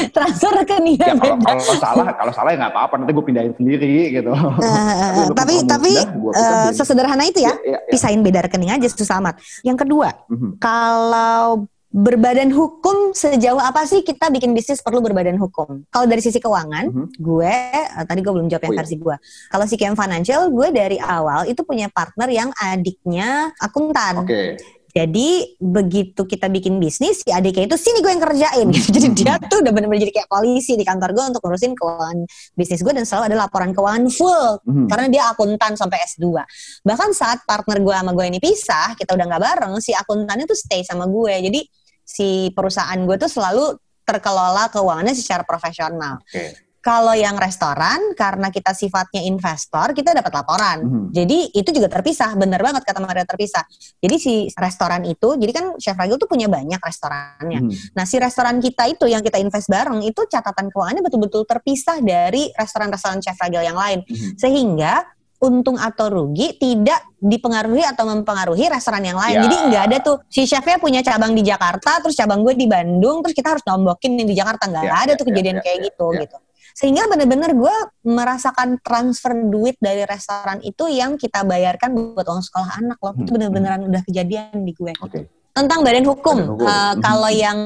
Transfer 0.10 0.51
rekeningnya 0.56 1.06
ya 1.06 1.15
kalau, 1.15 1.38
beda. 1.38 1.54
kalau 1.54 1.75
salah, 1.77 2.08
kalau 2.12 2.34
salah 2.34 2.50
ya 2.50 2.58
nggak 2.60 2.74
apa-apa. 2.74 2.94
Nanti 2.98 3.12
gue 3.13 3.25
pindahin 3.25 3.54
sendiri 3.54 3.94
gitu. 4.12 4.34
Eh, 4.34 5.22
untuk 5.22 5.38
tapi 5.38 5.54
kamu 5.56 5.70
tapi 5.70 5.92
udah, 5.94 6.08
gua 6.18 6.32
eh, 6.32 6.34
pisahin. 6.34 6.74
sesederhana 6.74 7.24
itu 7.24 7.39
ya. 7.39 7.54
Iya, 7.54 7.56
iya, 7.62 7.77
iya. 7.77 7.92
Pisahin 7.94 8.22
beda 8.22 8.39
rekening 8.42 8.74
aja 8.74 8.88
susah 8.89 9.22
amat. 9.22 9.38
Yang 9.62 9.77
kedua, 9.86 10.10
Mhm. 10.27 10.58
kalau 10.58 11.70
berbadan 11.96 12.52
hukum 12.52 13.16
sejauh 13.16 13.56
apa 13.56 13.88
sih 13.88 14.04
kita 14.04 14.28
bikin 14.28 14.52
bisnis 14.52 14.84
perlu 14.84 15.00
berbadan 15.00 15.40
hukum? 15.40 15.88
Kalau 15.88 16.04
dari 16.04 16.20
sisi 16.20 16.44
keuangan, 16.44 16.92
Mhm. 16.92 17.06
gue 17.16 17.56
eh, 17.72 18.04
tadi 18.04 18.20
gue 18.20 18.34
belum 18.36 18.52
jawab 18.52 18.68
yang 18.68 18.72
Oh, 18.72 18.75
iya. 18.75 18.82
versi 18.84 18.96
gue. 19.00 19.16
Kalau 19.48 19.64
si 19.64 19.75
KM 19.75 19.96
Financial, 19.96 20.52
gue 20.52 20.68
dari 20.70 21.00
awal 21.00 21.48
itu 21.48 21.64
punya 21.64 21.88
partner 21.88 22.28
yang 22.28 22.52
adiknya 22.52 23.56
akuntan. 23.58 24.28
Oke. 24.28 24.60
Jadi 24.92 25.60
begitu 25.60 26.24
kita 26.24 26.48
bikin 26.48 26.80
bisnis, 26.80 27.20
si 27.20 27.28
adiknya 27.28 27.68
itu 27.68 27.75
sini 27.75 28.00
gue 28.00 28.12
yang 28.12 28.24
kerjain. 28.24 28.68
gitu. 28.72 28.88
Jadi 28.96 29.08
dia 29.14 29.36
tuh 29.42 29.60
udah 29.60 29.72
bener-bener 29.72 30.04
jadi 30.04 30.24
kayak 30.24 30.30
polisi 30.32 30.75
di 30.75 30.84
kantor 30.84 31.12
gue 31.12 31.24
untuk 31.32 31.44
ngurusin 31.44 31.75
keuangan 31.75 32.24
bisnis 32.54 32.80
gue 32.80 32.92
dan 32.92 33.04
selalu 33.04 33.24
ada 33.28 33.38
laporan 33.44 33.72
keuangan 33.72 34.08
full 34.08 34.60
Mhm. 34.64 34.88
karena 34.88 35.08
dia 35.08 35.24
akuntan 35.28 35.75
sampai 35.75 36.00
S2. 36.02 36.44
Bahkan 36.82 37.10
saat 37.12 37.44
partner 37.44 37.80
gue 37.80 37.92
sama 37.94 38.12
gue 38.12 38.25
ini 38.25 38.40
pisah, 38.40 38.96
kita 38.96 39.16
udah 39.16 39.25
nggak 39.28 39.44
bareng, 39.44 39.74
si 39.80 39.92
akuntannya 39.92 40.44
tuh 40.44 40.56
stay 40.56 40.84
sama 40.84 41.08
gue. 41.08 41.44
Jadi 41.44 41.60
si 42.06 42.54
perusahaan 42.54 43.02
gue 43.02 43.18
tuh 43.18 43.28
selalu 43.28 43.82
terkelola 44.06 44.70
keuangannya 44.70 45.18
secara 45.18 45.42
profesional. 45.42 46.22
Oke. 46.22 46.64
Kalau 46.86 47.18
yang 47.18 47.34
restoran, 47.34 48.14
karena 48.14 48.54
kita 48.54 48.70
sifatnya 48.78 49.26
investor, 49.26 49.90
kita 49.90 50.14
dapat 50.14 50.30
laporan. 50.30 50.86
Mhm. 50.86 51.06
Jadi 51.18 51.50
itu 51.58 51.70
juga 51.74 51.90
terpisah, 51.90 52.38
bener 52.38 52.62
banget 52.62 52.86
kata 52.86 53.02
Maria 53.02 53.26
terpisah. 53.26 53.66
Jadi 53.98 54.16
si 54.22 54.34
restoran 54.54 55.02
itu, 55.02 55.34
jadi 55.34 55.50
kan 55.50 55.66
Chef 55.82 55.98
Ragil 55.98 56.22
tuh 56.22 56.30
punya 56.30 56.46
banyak 56.46 56.78
restorannya. 56.78 57.66
Mhm. 57.66 57.98
Nah 57.98 58.06
si 58.06 58.22
restoran 58.22 58.62
kita 58.62 58.86
itu 58.86 59.10
yang 59.10 59.26
kita 59.26 59.42
invest 59.42 59.66
bareng 59.66 60.06
itu 60.06 60.30
catatan 60.30 60.70
keuangannya 60.70 61.02
betul-betul 61.02 61.50
terpisah 61.50 61.98
dari 62.06 62.54
restoran-restoran 62.54 63.18
Chef 63.18 63.34
Ragil 63.42 63.66
yang 63.66 63.82
lain. 63.82 64.06
Mhm. 64.06 64.38
Sehingga 64.38 65.10
untung 65.44 65.75
atau 65.75 66.08
rugi 66.08 66.56
tidak 66.56 67.04
dipengaruhi 67.20 67.84
atau 67.84 68.08
mempengaruhi 68.08 68.72
restoran 68.72 69.04
yang 69.04 69.20
lain. 69.20 69.36
Ya. 69.36 69.42
Jadi 69.46 69.56
nggak 69.70 69.84
ada 69.92 69.98
tuh 70.00 70.15
si 70.32 70.48
chefnya 70.48 70.80
punya 70.80 71.04
cabang 71.04 71.36
di 71.36 71.44
Jakarta, 71.44 72.00
terus 72.00 72.15
cabang 72.15 72.42
gue 72.46 72.56
di 72.56 72.65
Bandung, 72.70 73.20
terus 73.25 73.36
kita 73.36 73.58
harus 73.58 73.63
nombokin 73.68 74.15
yang 74.15 74.27
di 74.30 74.36
Jakarta 74.38 74.65
nggak 74.70 74.84
Ya, 74.86 74.96
ada 74.96 75.12
ya, 75.13 75.20
tuh 75.20 75.25
ya, 75.27 75.30
kejadian 75.34 75.58
ya, 75.60 75.63
kayak 75.63 75.77
ya, 75.77 75.86
gitu 75.92 76.08
ya. 76.13 76.20
gitu. 76.25 76.38
Sehingga 76.75 77.04
bener-bener 77.08 77.56
gue 77.56 77.75
merasakan 78.04 78.84
transfer 78.84 79.32
duit 79.48 79.80
dari 79.80 80.04
restoran 80.04 80.60
itu 80.60 80.92
yang 80.92 81.15
kita 81.15 81.48
bayarkan 81.48 81.96
buat 81.96 82.27
uang 82.27 82.44
sekolah 82.44 82.84
anak 82.84 83.00
loh. 83.00 83.15
Itu 83.15 83.32
Hmm. 83.32 83.36
bener-beneran 83.39 83.82
udah 83.88 84.01
kejadian 84.04 84.60
di 84.68 84.75
gue. 84.75 84.92
Oke. 85.00 85.24
Tentang 85.56 85.88
badan 85.88 86.04
hukum, 86.04 86.36
Badan 86.36 86.52
hukum. 86.52 86.68
Mhm. 86.68 87.00
kalau 87.00 87.32
yang 87.32 87.60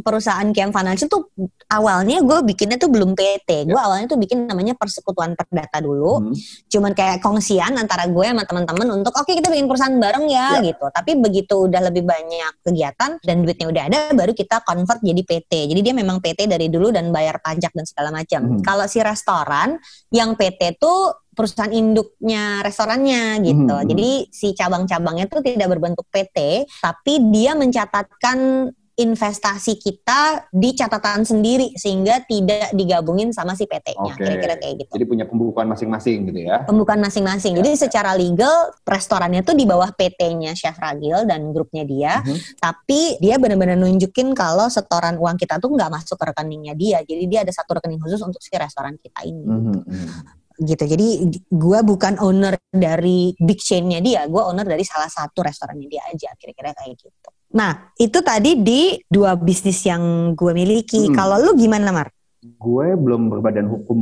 perusahaan 0.00 0.48
Kiam 0.48 0.72
Financial 0.72 1.12
tuh 1.12 1.28
awalnya 1.68 2.24
gue 2.24 2.38
bikinnya 2.40 2.80
tuh 2.80 2.88
belum 2.88 3.12
PT. 3.12 3.68
Gue 3.68 3.76
awalnya 3.76 4.08
tuh 4.08 4.16
bikin 4.16 4.48
namanya 4.48 4.72
persekutuan 4.72 5.36
perdata 5.36 5.84
dulu 5.84 6.24
Mhm. 6.24 6.32
cuman 6.72 6.92
kayak 6.96 7.20
kongsian 7.20 7.76
antara 7.76 8.08
gue 8.08 8.24
sama 8.24 8.48
teman-teman 8.48 8.96
untuk 8.96 9.12
oke 9.12 9.28
kita 9.28 9.52
bikin 9.52 9.68
perusahaan 9.68 9.92
bareng 9.92 10.24
ya 10.24 10.56
Ya. 10.56 10.72
gitu. 10.72 10.88
Tapi 10.88 11.20
begitu 11.20 11.68
udah 11.68 11.84
lebih 11.84 12.08
banyak 12.08 12.64
kegiatan 12.64 13.20
dan 13.20 13.36
duitnya 13.44 13.66
udah 13.68 13.82
ada, 13.92 13.98
baru 14.16 14.32
kita 14.32 14.64
convert 14.64 15.04
jadi 15.04 15.20
PT. 15.20 15.52
Jadi 15.68 15.80
dia 15.84 15.92
memang 15.92 16.24
PT 16.24 16.48
dari 16.48 16.72
dulu 16.72 16.88
dan 16.96 17.12
bayar 17.12 17.44
pajak 17.44 17.76
dan 17.76 17.84
segala 17.84 18.08
macam. 18.08 18.56
Mhm. 18.56 18.64
Kalau 18.64 18.88
si 18.88 19.04
restoran 19.04 19.76
yang 20.08 20.32
PT 20.32 20.80
tuh 20.80 21.23
perusahaan 21.34 21.68
induknya 21.68 22.62
restorannya 22.62 23.42
gitu. 23.42 23.68
Mhm, 23.68 23.82
mhm. 23.82 23.88
Jadi 23.90 24.10
si 24.30 24.54
cabang-cabangnya 24.54 25.26
tuh 25.26 25.42
tidak 25.42 25.68
berbentuk 25.68 26.06
PT, 26.08 26.64
tapi 26.80 27.12
dia 27.28 27.52
mencatatkan 27.52 28.70
investasi 28.94 29.74
kita 29.74 30.46
di 30.54 30.70
catatan 30.70 31.26
sendiri 31.26 31.74
sehingga 31.74 32.22
tidak 32.22 32.70
digabungin 32.70 33.34
sama 33.34 33.58
si 33.58 33.66
PT-nya. 33.66 34.14
Oke. 34.14 34.22
Kira-kira 34.22 34.54
kayak 34.54 34.86
gitu 34.86 34.90
Jadi 34.94 35.06
punya 35.10 35.26
pembukuan 35.26 35.66
masing-masing 35.66 36.30
gitu 36.30 36.46
ya. 36.46 36.62
pembukaan 36.62 37.02
masing-masing. 37.02 37.58
Jadi 37.58 37.74
secara 37.74 38.14
legal 38.14 38.70
restorannya 38.86 39.42
tuh 39.42 39.58
di 39.58 39.66
bawah 39.66 39.90
PT-nya 39.90 40.54
Chef 40.54 40.78
Ragil 40.78 41.26
dan 41.26 41.50
grupnya 41.50 41.82
dia, 41.82 42.22
Mhm. 42.22 42.62
tapi 42.62 43.18
dia 43.18 43.34
benar-benar 43.34 43.74
nunjukin 43.74 44.30
kalau 44.30 44.70
setoran 44.70 45.18
uang 45.18 45.42
kita 45.42 45.58
tuh 45.58 45.74
nggak 45.74 45.90
masuk 45.90 46.14
ke 46.14 46.30
rekeningnya 46.30 46.78
dia. 46.78 47.02
Jadi 47.02 47.26
dia 47.26 47.42
ada 47.42 47.50
satu 47.50 47.74
rekening 47.74 47.98
khusus 47.98 48.22
untuk 48.22 48.38
si 48.38 48.54
restoran 48.54 48.94
kita 48.94 49.26
ini. 49.26 49.42
Mhm. 49.42 50.43
Gitu. 50.54 50.84
Jadi 50.86 51.06
gua 51.50 51.82
bukan 51.82 52.18
owner 52.22 52.54
dari 52.70 53.34
big 53.38 53.58
chain-nya 53.58 53.98
dia, 53.98 54.22
gua 54.30 54.54
owner 54.54 54.62
dari 54.62 54.86
salah 54.86 55.10
satu 55.10 55.42
restorannya 55.42 55.90
dia 55.90 56.02
aja, 56.06 56.30
kira-kira 56.38 56.70
kayak 56.70 56.94
gitu. 56.94 57.10
Nah, 57.54 57.94
itu 57.98 58.18
tadi 58.18 58.58
di 58.58 58.98
dua 59.06 59.38
bisnis 59.38 59.78
yang 59.86 60.34
gue 60.34 60.50
miliki. 60.50 61.06
Hmm. 61.06 61.14
Kalau 61.14 61.38
lu 61.38 61.54
gimana, 61.54 61.94
Mar? 61.94 62.10
Gue 62.42 62.98
belum 62.98 63.30
berbadan 63.30 63.70
hukum 63.70 63.98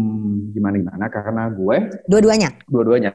gimana-gimana 0.57 1.13
karena 1.13 1.53
gue 1.53 2.01
Dua-duanya? 2.09 2.49
dua-duanya. 2.65 3.13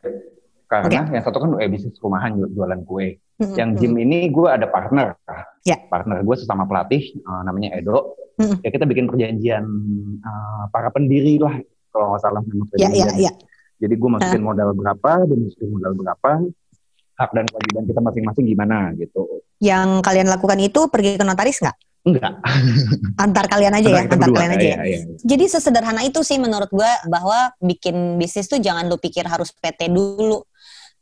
Karena 0.69 1.09
yang 1.09 1.23
satu 1.25 1.41
kan 1.41 1.49
eh, 1.57 1.67
bisnis 1.71 1.97
rumahan 1.97 2.37
ju- 2.37 2.51
jualan 2.53 2.79
kue. 2.85 3.17
Mm-mm. 3.41 3.55
Yang 3.57 3.69
gym 3.81 3.93
ini 3.97 4.29
gue 4.29 4.47
ada 4.47 4.69
partner. 4.69 5.17
Ya. 5.65 5.81
Partner 5.89 6.21
gue 6.21 6.35
sesama 6.37 6.69
pelatih 6.69 7.17
eh, 7.17 7.41
namanya 7.41 7.73
Edo. 7.73 8.15
Mm-mm. 8.37 8.61
Ya 8.61 8.69
kita 8.69 8.85
bikin 8.85 9.09
perjanjian 9.09 9.65
eh, 10.21 10.63
para 10.69 10.93
pendiri 10.93 11.41
lah 11.41 11.57
kalau 11.97 12.07
nggak 12.13 12.21
salah 12.21 12.41
Ya, 12.41 12.53
ya, 12.53 12.61
perjanjian. 12.69 13.09
ya. 13.17 13.31
Jadi 13.77 13.93
gue 13.93 14.09
masukin 14.09 14.41
modal 14.41 14.69
berapa, 14.73 15.11
dia 15.23 15.37
masukin 15.37 15.69
modal 15.69 15.93
berapa, 15.93 16.31
hak 17.15 17.29
dan 17.31 17.45
kewajiban 17.45 17.83
kita 17.85 17.99
masing-masing 17.99 18.45
gimana 18.45 18.77
gitu. 18.93 19.21
Yang 19.57 19.89
kalian 20.01 20.29
lakukan 20.29 20.57
itu 20.57 20.85
pergi 20.87 21.17
ke 21.17 21.25
notaris 21.25 21.57
nggak? 21.57 21.77
Enggak. 22.07 22.33
Antar 23.25 23.45
kalian 23.47 23.73
aja 23.73 23.89
ya, 23.91 24.01
Kita 24.01 24.15
antar 24.15 24.29
berdua, 24.29 24.37
kalian 24.39 24.53
aja. 24.53 24.61
ya. 24.61 24.67
iya, 24.69 24.77
iya. 24.85 24.99
Jadi 25.19 25.45
sesederhana 25.45 26.01
itu 26.01 26.21
sih 26.21 26.37
menurut 26.37 26.69
gue 26.69 26.91
bahwa 27.05 27.51
bikin 27.59 28.15
bisnis 28.15 28.47
tuh 28.47 28.57
jangan 28.57 28.87
lu 28.87 28.95
pikir 28.95 29.25
harus 29.27 29.51
PT 29.51 29.89
dulu. 29.89 30.39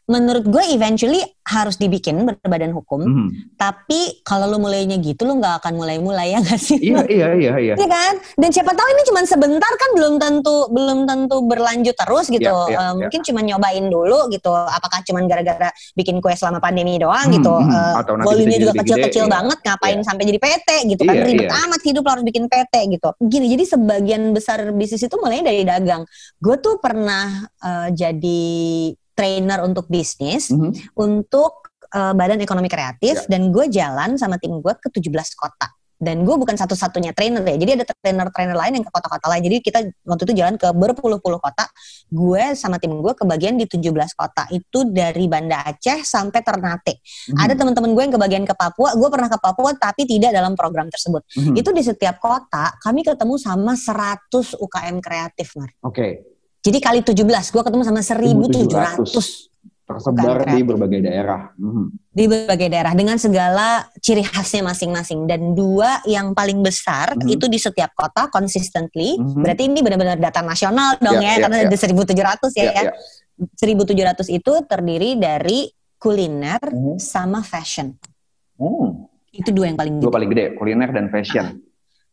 Menurut 0.06 0.46
gue 0.46 0.62
eventually 0.70 1.18
harus 1.42 1.78
dibikin 1.78 2.26
berbadan 2.26 2.70
hukum. 2.70 3.02
Mhm. 3.02 3.28
Tapi 3.58 4.22
kalau 4.22 4.46
lu 4.46 4.62
mulainya 4.62 5.02
gitu 5.02 5.26
lu 5.26 5.38
nggak 5.38 5.62
akan 5.62 5.74
mulai-mulai 5.78 6.34
ya 6.34 6.40
nggak 6.42 6.62
sih? 6.62 6.78
Iya, 6.78 7.02
iya, 7.10 7.28
iya, 7.34 7.54
iya. 7.58 7.74
Iya 7.74 7.88
kan? 7.90 8.14
Dan 8.38 8.50
siapa 8.50 8.74
tahu 8.74 8.86
ini 8.86 9.02
cuma 9.10 9.22
sebentar 9.26 9.70
kan 9.70 9.90
belum 9.98 10.14
tentu 10.18 10.70
belum 10.70 11.06
tentu 11.06 11.42
berlanjut 11.42 11.98
terus 11.98 12.30
gitu. 12.30 12.46
Iya, 12.46 12.70
iya, 12.70 12.78
Eh, 12.78 12.86
iya. 12.86 12.94
Mungkin 13.02 13.20
cuma 13.26 13.40
nyobain 13.42 13.86
dulu 13.90 14.20
gitu. 14.30 14.54
Apakah 14.54 15.02
cuma 15.06 15.26
gara-gara 15.26 15.70
bikin 15.94 16.22
kue 16.22 16.38
selama 16.38 16.62
pandemi 16.62 17.02
doang 17.02 17.26
Hmm, 17.26 17.36
gitu? 17.42 17.54
Eh, 17.58 17.94
Atau 17.98 18.14
nanti 18.14 18.26
volumenya 18.30 18.58
juga 18.62 18.74
kecil-kecil 18.86 19.26
iya. 19.26 19.34
banget. 19.34 19.58
Ngapain 19.66 19.98
Iya. 19.98 20.06
sampai 20.06 20.24
jadi 20.30 20.40
PT 20.40 20.70
gitu 20.94 21.02
kan? 21.02 21.16
Iya, 21.18 21.26
Ribet 21.26 21.50
iya. 21.50 21.62
amat 21.66 21.82
hidup 21.82 22.02
lo 22.06 22.10
harus 22.14 22.26
bikin 22.26 22.46
PT 22.46 22.74
gitu. 22.94 23.10
Gini, 23.26 23.46
jadi 23.50 23.64
sebagian 23.66 24.22
besar 24.34 24.70
bisnis 24.70 25.02
itu 25.02 25.16
mulainya 25.18 25.50
dari 25.50 25.66
dagang. 25.66 26.06
Gue 26.38 26.62
tuh 26.62 26.78
pernah 26.78 27.26
eh, 27.58 27.90
jadi 27.90 28.54
trainer 29.16 29.64
untuk 29.64 29.88
bisnis 29.88 30.52
Mhm. 30.52 30.94
untuk 30.94 31.72
eh, 31.90 32.12
Badan 32.12 32.44
Ekonomi 32.44 32.68
Kreatif 32.68 33.24
Ya. 33.24 33.28
dan 33.32 33.56
gue 33.56 33.72
jalan 33.72 34.20
sama 34.20 34.36
tim 34.36 34.60
gue 34.60 34.74
ke 34.76 34.92
17 34.92 35.32
kota. 35.34 35.72
Dan 35.96 36.28
gue 36.28 36.36
bukan 36.36 36.60
satu-satunya 36.60 37.16
trainer 37.16 37.40
ya. 37.40 37.56
Jadi 37.56 37.72
ada 37.80 37.86
trainer-trainer 37.88 38.52
lain 38.52 38.74
yang 38.76 38.84
ke 38.84 38.92
kota-kota 38.92 39.32
lain. 39.32 39.48
Jadi 39.48 39.58
kita 39.64 39.80
waktu 40.04 40.28
itu 40.28 40.34
jalan 40.36 40.60
ke 40.60 40.68
berpuluh-puluh 40.76 41.40
kota. 41.40 41.72
Gue 42.12 42.52
sama 42.52 42.84
tim 42.84 43.00
gue 43.00 43.14
kebagian 43.16 43.56
di 43.56 43.64
17 43.64 44.12
kota. 44.12 44.44
Itu 44.52 44.92
dari 44.92 45.24
Banda 45.32 45.64
Aceh 45.64 46.04
sampai 46.04 46.44
Ternate. 46.44 47.00
Mhm. 47.32 47.40
Ada 47.40 47.54
teman-teman 47.56 47.96
gue 47.96 48.04
yang 48.12 48.16
kebagian 48.20 48.44
ke 48.44 48.52
Papua. 48.52 48.92
Gue 49.00 49.08
pernah 49.08 49.32
ke 49.32 49.40
Papua 49.40 49.72
tapi 49.72 50.04
tidak 50.04 50.36
dalam 50.36 50.52
program 50.60 50.92
tersebut. 50.92 51.24
Mhm. 51.32 51.56
Itu 51.56 51.72
di 51.72 51.80
setiap 51.80 52.20
kota 52.20 52.76
kami 52.84 53.08
ketemu 53.08 53.40
sama 53.40 53.80
100 53.80 54.52
UKM 54.52 55.00
kreatif, 55.00 55.56
Mar. 55.56 55.72
Oke, 55.80 56.35
Jadi 56.66 56.82
kali 56.82 57.00
17, 57.06 57.22
gue 57.54 57.62
ketemu 57.62 57.84
sama 57.86 58.02
1.700 58.02 59.54
tersebar 59.86 60.42
Bukan 60.42 60.50
di 60.50 60.62
berbagai 60.66 61.00
daerah. 61.06 61.54
Mhm. 61.62 62.10
di 62.10 62.26
berbagai 62.26 62.74
daerah 62.74 62.98
dengan 62.98 63.22
segala 63.22 63.86
ciri 64.02 64.26
khasnya 64.26 64.66
masing-masing 64.66 65.30
dan 65.30 65.54
dua 65.54 66.02
yang 66.10 66.34
paling 66.34 66.66
besar 66.66 67.14
Mhm. 67.14 67.28
itu 67.30 67.46
di 67.46 67.62
setiap 67.62 67.94
kota 67.94 68.26
consistently 68.34 69.14
Mhm. 69.14 69.46
berarti 69.46 69.70
ini 69.70 69.86
benar-benar 69.86 70.18
data 70.18 70.42
nasional 70.42 70.98
dong 70.98 71.22
Ya, 71.22 71.22
ya, 71.22 71.32
ya, 71.38 71.42
karena 71.46 71.58
ya. 71.62 71.66
ada 71.70 71.78
1700 71.78 72.52
ya, 72.58 72.64
Ya, 72.66 72.72
ya. 72.72 72.82
ya. 72.82 72.92
1700 73.54 74.26
itu 74.26 74.54
terdiri 74.66 75.22
dari 75.22 75.70
kuliner 76.02 76.64
Mhm. 76.66 76.98
sama 76.98 77.46
fashion 77.46 77.94
Hmm. 78.58 79.06
itu 79.30 79.54
dua 79.54 79.70
yang 79.70 79.78
paling 79.78 80.02
Dua 80.02 80.10
gede 80.10 80.16
paling 80.18 80.30
gede, 80.34 80.46
kuliner 80.58 80.90
dan 80.90 81.06
fashion. 81.14 81.62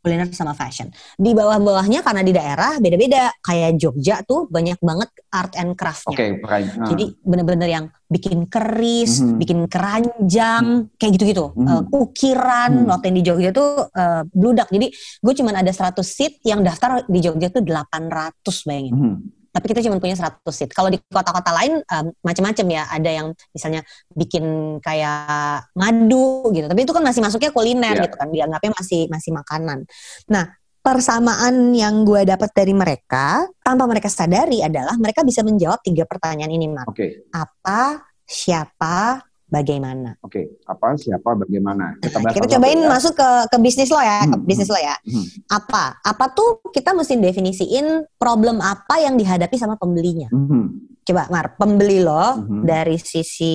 Kuliner 0.02 0.26
sama 0.34 0.50
fashion 0.52 0.90
di 1.14 1.30
bawah-bawahnya 1.30 2.02
karena 2.02 2.26
di 2.26 2.34
daerah 2.34 2.82
beda-beda 2.82 3.30
kayak 3.38 3.78
Jogja 3.78 4.26
tuh 4.26 4.50
banyak 4.50 4.82
banget 4.82 5.06
art 5.30 5.54
and 5.54 5.78
craftnya 5.78 6.10
Oke, 6.12 6.26
peran- 6.42 6.74
nah. 6.74 6.88
Jadi 6.90 7.04
bener-bener 7.22 7.68
yang 7.70 7.84
bikin 8.10 8.44
keris, 8.44 9.22
Mhm. 9.22 9.38
bikin 9.38 9.58
keranjang, 9.70 10.90
kayak 10.98 11.12
gitu-gitu. 11.16 11.54
Mhm. 11.54 11.64
Eh, 11.64 11.82
ukiran, 11.94 12.84
Mhm. 12.84 12.88
waktu 12.90 13.04
yang 13.08 13.16
di 13.16 13.24
Jogja 13.24 13.50
tuh 13.54 13.70
eh, 13.88 14.22
bludak. 14.28 14.68
Jadi 14.68 14.86
gue 14.92 15.32
cuma 15.38 15.54
ada 15.54 15.70
100 15.70 16.10
seat, 16.10 16.42
yang 16.42 16.60
daftar 16.60 17.06
di 17.06 17.18
Jogja 17.22 17.48
tuh 17.48 17.62
800 17.62 18.66
bayangin. 18.66 18.92
Mhm. 18.92 19.14
Tapi 19.52 19.64
kita 19.68 19.84
cuma 19.84 20.00
punya 20.00 20.16
100 20.16 20.40
seat. 20.48 20.72
Kalau 20.72 20.88
di 20.88 20.96
kota-kota 21.12 21.52
lain 21.52 21.84
em, 21.84 22.06
macam-macam 22.24 22.66
ya. 22.72 22.82
Ada 22.88 23.10
yang 23.12 23.26
misalnya 23.52 23.84
bikin 24.16 24.44
kayak 24.80 25.68
madu 25.76 26.48
gitu. 26.56 26.64
Tapi 26.66 26.80
itu 26.82 26.92
kan 26.96 27.04
masih 27.04 27.20
masuknya 27.20 27.52
kuliner 27.52 27.94
Iya. 28.00 28.04
gitu 28.08 28.16
kan. 28.16 28.28
Dianggapnya 28.32 28.72
masih 28.72 29.00
masih 29.12 29.30
makanan. 29.36 29.84
Nah, 30.32 30.44
persamaan 30.82 31.70
yang 31.76 32.02
gue 32.02 32.26
dapat 32.26 32.50
dari 32.50 32.74
mereka 32.74 33.46
tanpa 33.62 33.86
mereka 33.86 34.10
sadari 34.10 34.64
adalah 34.64 34.98
mereka 34.98 35.22
bisa 35.22 35.44
menjawab 35.46 35.78
tiga 35.84 36.02
pertanyaan 36.08 36.50
ini, 36.50 36.66
Mar. 36.66 36.88
Oke, 36.90 37.28
Apa, 37.30 38.02
siapa, 38.26 39.20
bagaimana. 39.52 40.16
oke. 40.18 40.64
Apa, 40.64 40.96
siapa, 40.96 41.36
bagaimana? 41.36 42.00
Kita, 42.00 42.18
bahas 42.18 42.32
Kita 42.32 42.46
cobain 42.50 42.80
ya. 42.80 42.88
masuk 42.88 43.12
ke 43.12 43.28
ke 43.46 43.56
bisnis 43.60 43.92
lo 43.92 44.00
ya, 44.00 44.24
ke 44.24 44.32
Hmm, 44.32 44.42
bisnis 44.42 44.66
lo 44.66 44.80
ya. 44.80 44.96
Hmm. 44.98 45.26
Apa? 45.52 46.00
Apa 46.00 46.32
tuh 46.32 46.64
kita 46.66 46.90
mesti 46.90 47.14
definisiin 47.14 48.08
problem 48.16 48.58
apa 48.58 48.96
yang 48.98 49.14
dihadapi 49.14 49.54
sama 49.54 49.76
pembelinya. 49.76 50.32
Mhm. 50.32 50.96
Coba 51.02 51.28
Mar, 51.28 51.52
pembeli 51.54 52.00
lo 52.00 52.40
Mhm. 52.40 52.62
dari 52.62 52.96
sisi 52.96 53.54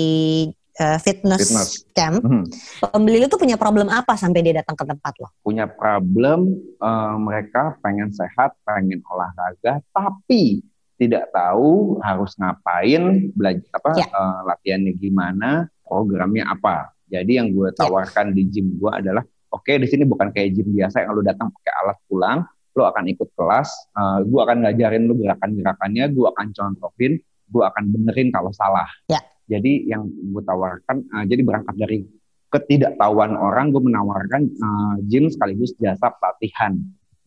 uh, 0.78 1.00
fitness, 1.00 1.42
Fitness. 1.42 1.70
camp, 1.90 2.22
Mhm. 2.22 2.44
pembeli 2.86 3.18
lo 3.18 3.26
tuh 3.26 3.40
punya 3.40 3.58
problem 3.58 3.90
apa 3.90 4.14
sampai 4.14 4.46
dia 4.46 4.62
datang 4.62 4.76
ke 4.76 4.86
tempat 4.86 5.14
lo? 5.18 5.34
Punya 5.42 5.66
problem, 5.66 6.54
eh, 6.78 7.16
mereka 7.18 7.74
pengen 7.80 8.12
sehat, 8.12 8.54
pengen 8.62 9.02
olahraga, 9.04 9.82
tapi 9.90 10.62
tidak 10.98 11.30
tahu 11.30 12.02
harus 12.02 12.34
ngapain, 12.42 13.30
belajar 13.38 13.70
apa, 13.74 13.90
Ya. 13.96 14.06
eh, 14.10 14.40
latihannya 14.50 14.94
gimana, 14.98 15.50
programnya 15.86 16.50
apa. 16.50 16.92
Jadi 17.08 17.40
yang 17.40 17.54
gue 17.54 17.72
Ya. 17.72 17.86
tawarkan 17.86 18.34
di 18.36 18.44
gym 18.50 18.76
gue 18.76 18.92
adalah, 18.92 19.24
oke 19.54 19.72
di 19.78 19.88
sini 19.88 20.04
bukan 20.04 20.34
kayak 20.34 20.58
gym 20.58 20.74
biasa 20.74 21.06
yang 21.06 21.16
lu 21.16 21.24
datang 21.24 21.54
pakai 21.54 21.74
alat 21.86 21.98
pulang, 22.10 22.38
lo 22.76 22.84
akan 22.90 23.04
ikut 23.10 23.30
kelas, 23.38 23.70
uh, 23.96 24.20
gue 24.26 24.40
akan 24.42 24.58
ngajarin 24.68 25.08
lo 25.08 25.14
gerakan-gerakannya, 25.16 26.04
gue 26.12 26.26
akan 26.30 26.48
contohin, 26.52 27.14
gue 27.48 27.64
akan 27.64 27.84
benerin 27.94 28.30
kalau 28.34 28.52
salah. 28.52 28.90
Ya. 29.08 29.22
Jadi 29.48 29.88
yang 29.88 30.04
gue 30.10 30.44
tawarkan, 30.44 31.08
uh, 31.14 31.24
jadi 31.30 31.42
berangkat 31.46 31.76
dari 31.80 32.04
ketidaktahuan 32.52 33.38
orang, 33.38 33.72
gue 33.72 33.82
menawarkan 33.82 34.42
uh, 34.50 34.96
gym 35.06 35.32
sekaligus 35.32 35.72
jasa 35.80 36.12
pelatihan 36.20 36.76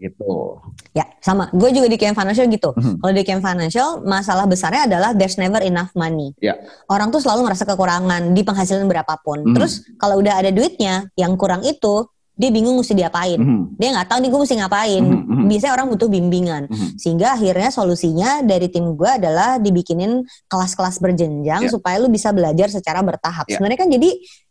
gitu. 0.00 0.58
Ya, 0.96 1.04
sama. 1.20 1.52
Gue 1.52 1.70
juga 1.70 1.86
di 1.86 2.00
Camp 2.00 2.16
Financial 2.16 2.48
gitu. 2.48 2.72
Mhm. 2.72 2.98
Kalau 2.98 3.12
di 3.12 3.22
Camp 3.22 3.42
Financial, 3.44 3.88
masalah 4.00 4.48
besarnya 4.48 4.88
adalah 4.88 5.12
there's 5.12 5.36
never 5.36 5.60
enough 5.60 5.92
money. 5.92 6.32
Ya. 6.40 6.56
Orang 6.88 7.12
tuh 7.12 7.20
selalu 7.20 7.46
merasa 7.46 7.68
kekurangan 7.68 8.32
di 8.32 8.40
penghasilan 8.40 8.88
berapapun. 8.88 9.44
Mhm. 9.44 9.54
Terus 9.54 9.84
kalau 10.00 10.18
udah 10.18 10.40
ada 10.40 10.48
duitnya, 10.50 11.06
yang 11.14 11.36
kurang 11.36 11.60
itu 11.62 12.08
dia 12.34 12.48
bingung 12.48 12.80
mesti 12.80 12.96
diapain. 12.96 13.36
Mhm. 13.36 13.76
Dia 13.76 13.88
nggak 13.92 14.08
tahu 14.08 14.18
nih 14.24 14.28
gue 14.32 14.40
mesti 14.40 14.56
ngapain. 14.56 15.04
Mhm. 15.04 15.44
Biasanya 15.44 15.72
orang 15.76 15.86
butuh 15.92 16.08
bimbingan. 16.08 16.62
Mhm. 16.72 16.88
Sehingga 16.96 17.36
akhirnya 17.36 17.68
solusinya 17.68 18.40
dari 18.40 18.72
tim 18.72 18.96
gue 18.96 19.10
adalah 19.12 19.60
dibikinin 19.60 20.24
kelas-kelas 20.48 21.04
berjenjang 21.04 21.68
Ya. 21.68 21.70
supaya 21.70 22.00
lu 22.00 22.08
bisa 22.08 22.32
belajar 22.32 22.72
secara 22.72 23.04
bertahap. 23.04 23.44
Ya. 23.44 23.60
Sebenarnya 23.60 23.78
kan 23.84 23.92
jadi 23.92 24.08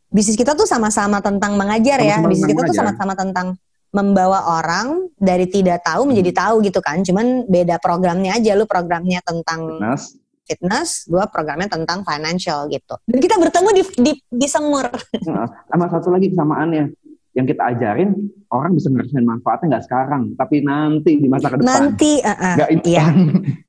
bisnis 0.10 0.38
kita 0.38 0.54
tuh 0.54 0.70
sama-sama 0.70 1.18
tentang 1.18 1.58
mengajar 1.58 1.98
ya. 1.98 2.22
Sama-sama 2.22 2.30
Bisnis 2.30 2.50
kita 2.54 2.62
tuh 2.62 2.74
mengajar. 2.78 2.82
sama-sama 2.94 3.14
tentang 3.18 3.48
membawa 3.90 4.60
orang 4.60 5.10
dari 5.16 5.46
tidak 5.46 5.82
tahu 5.82 6.06
menjadi 6.06 6.32
tahu 6.48 6.62
gitu 6.62 6.80
kan. 6.80 7.02
Cuman 7.02 7.46
beda 7.46 7.78
programnya 7.78 8.38
aja. 8.38 8.54
Lu 8.54 8.66
programnya 8.66 9.20
tentang 9.22 9.78
Fitness. 9.78 10.04
fitness, 10.46 10.90
gue 11.06 11.22
programnya 11.30 11.70
tentang 11.70 12.02
financial 12.02 12.66
gitu. 12.68 12.98
Dan 13.06 13.18
kita 13.18 13.38
bertemu 13.38 13.70
di 13.70 13.84
di, 14.02 14.12
di 14.18 14.48
semur. 14.48 14.90
Nah, 15.30 15.46
sama 15.66 15.86
satu 15.88 16.10
lagi 16.10 16.34
kesamaannya 16.34 16.90
yang 17.38 17.46
kita 17.46 17.62
ajarin 17.62 18.18
orang 18.50 18.74
bisa 18.74 18.90
ngerasain 18.90 19.22
manfaatnya 19.22 19.78
nggak 19.78 19.86
sekarang 19.86 20.34
tapi 20.34 20.66
nanti 20.66 21.22
di 21.22 21.30
masa 21.30 21.54
ke 21.54 21.62
depan 21.62 21.70
Nanti, 21.94 22.18
uh, 22.26 22.34
uh, 22.34 22.56
iya, 22.82 23.06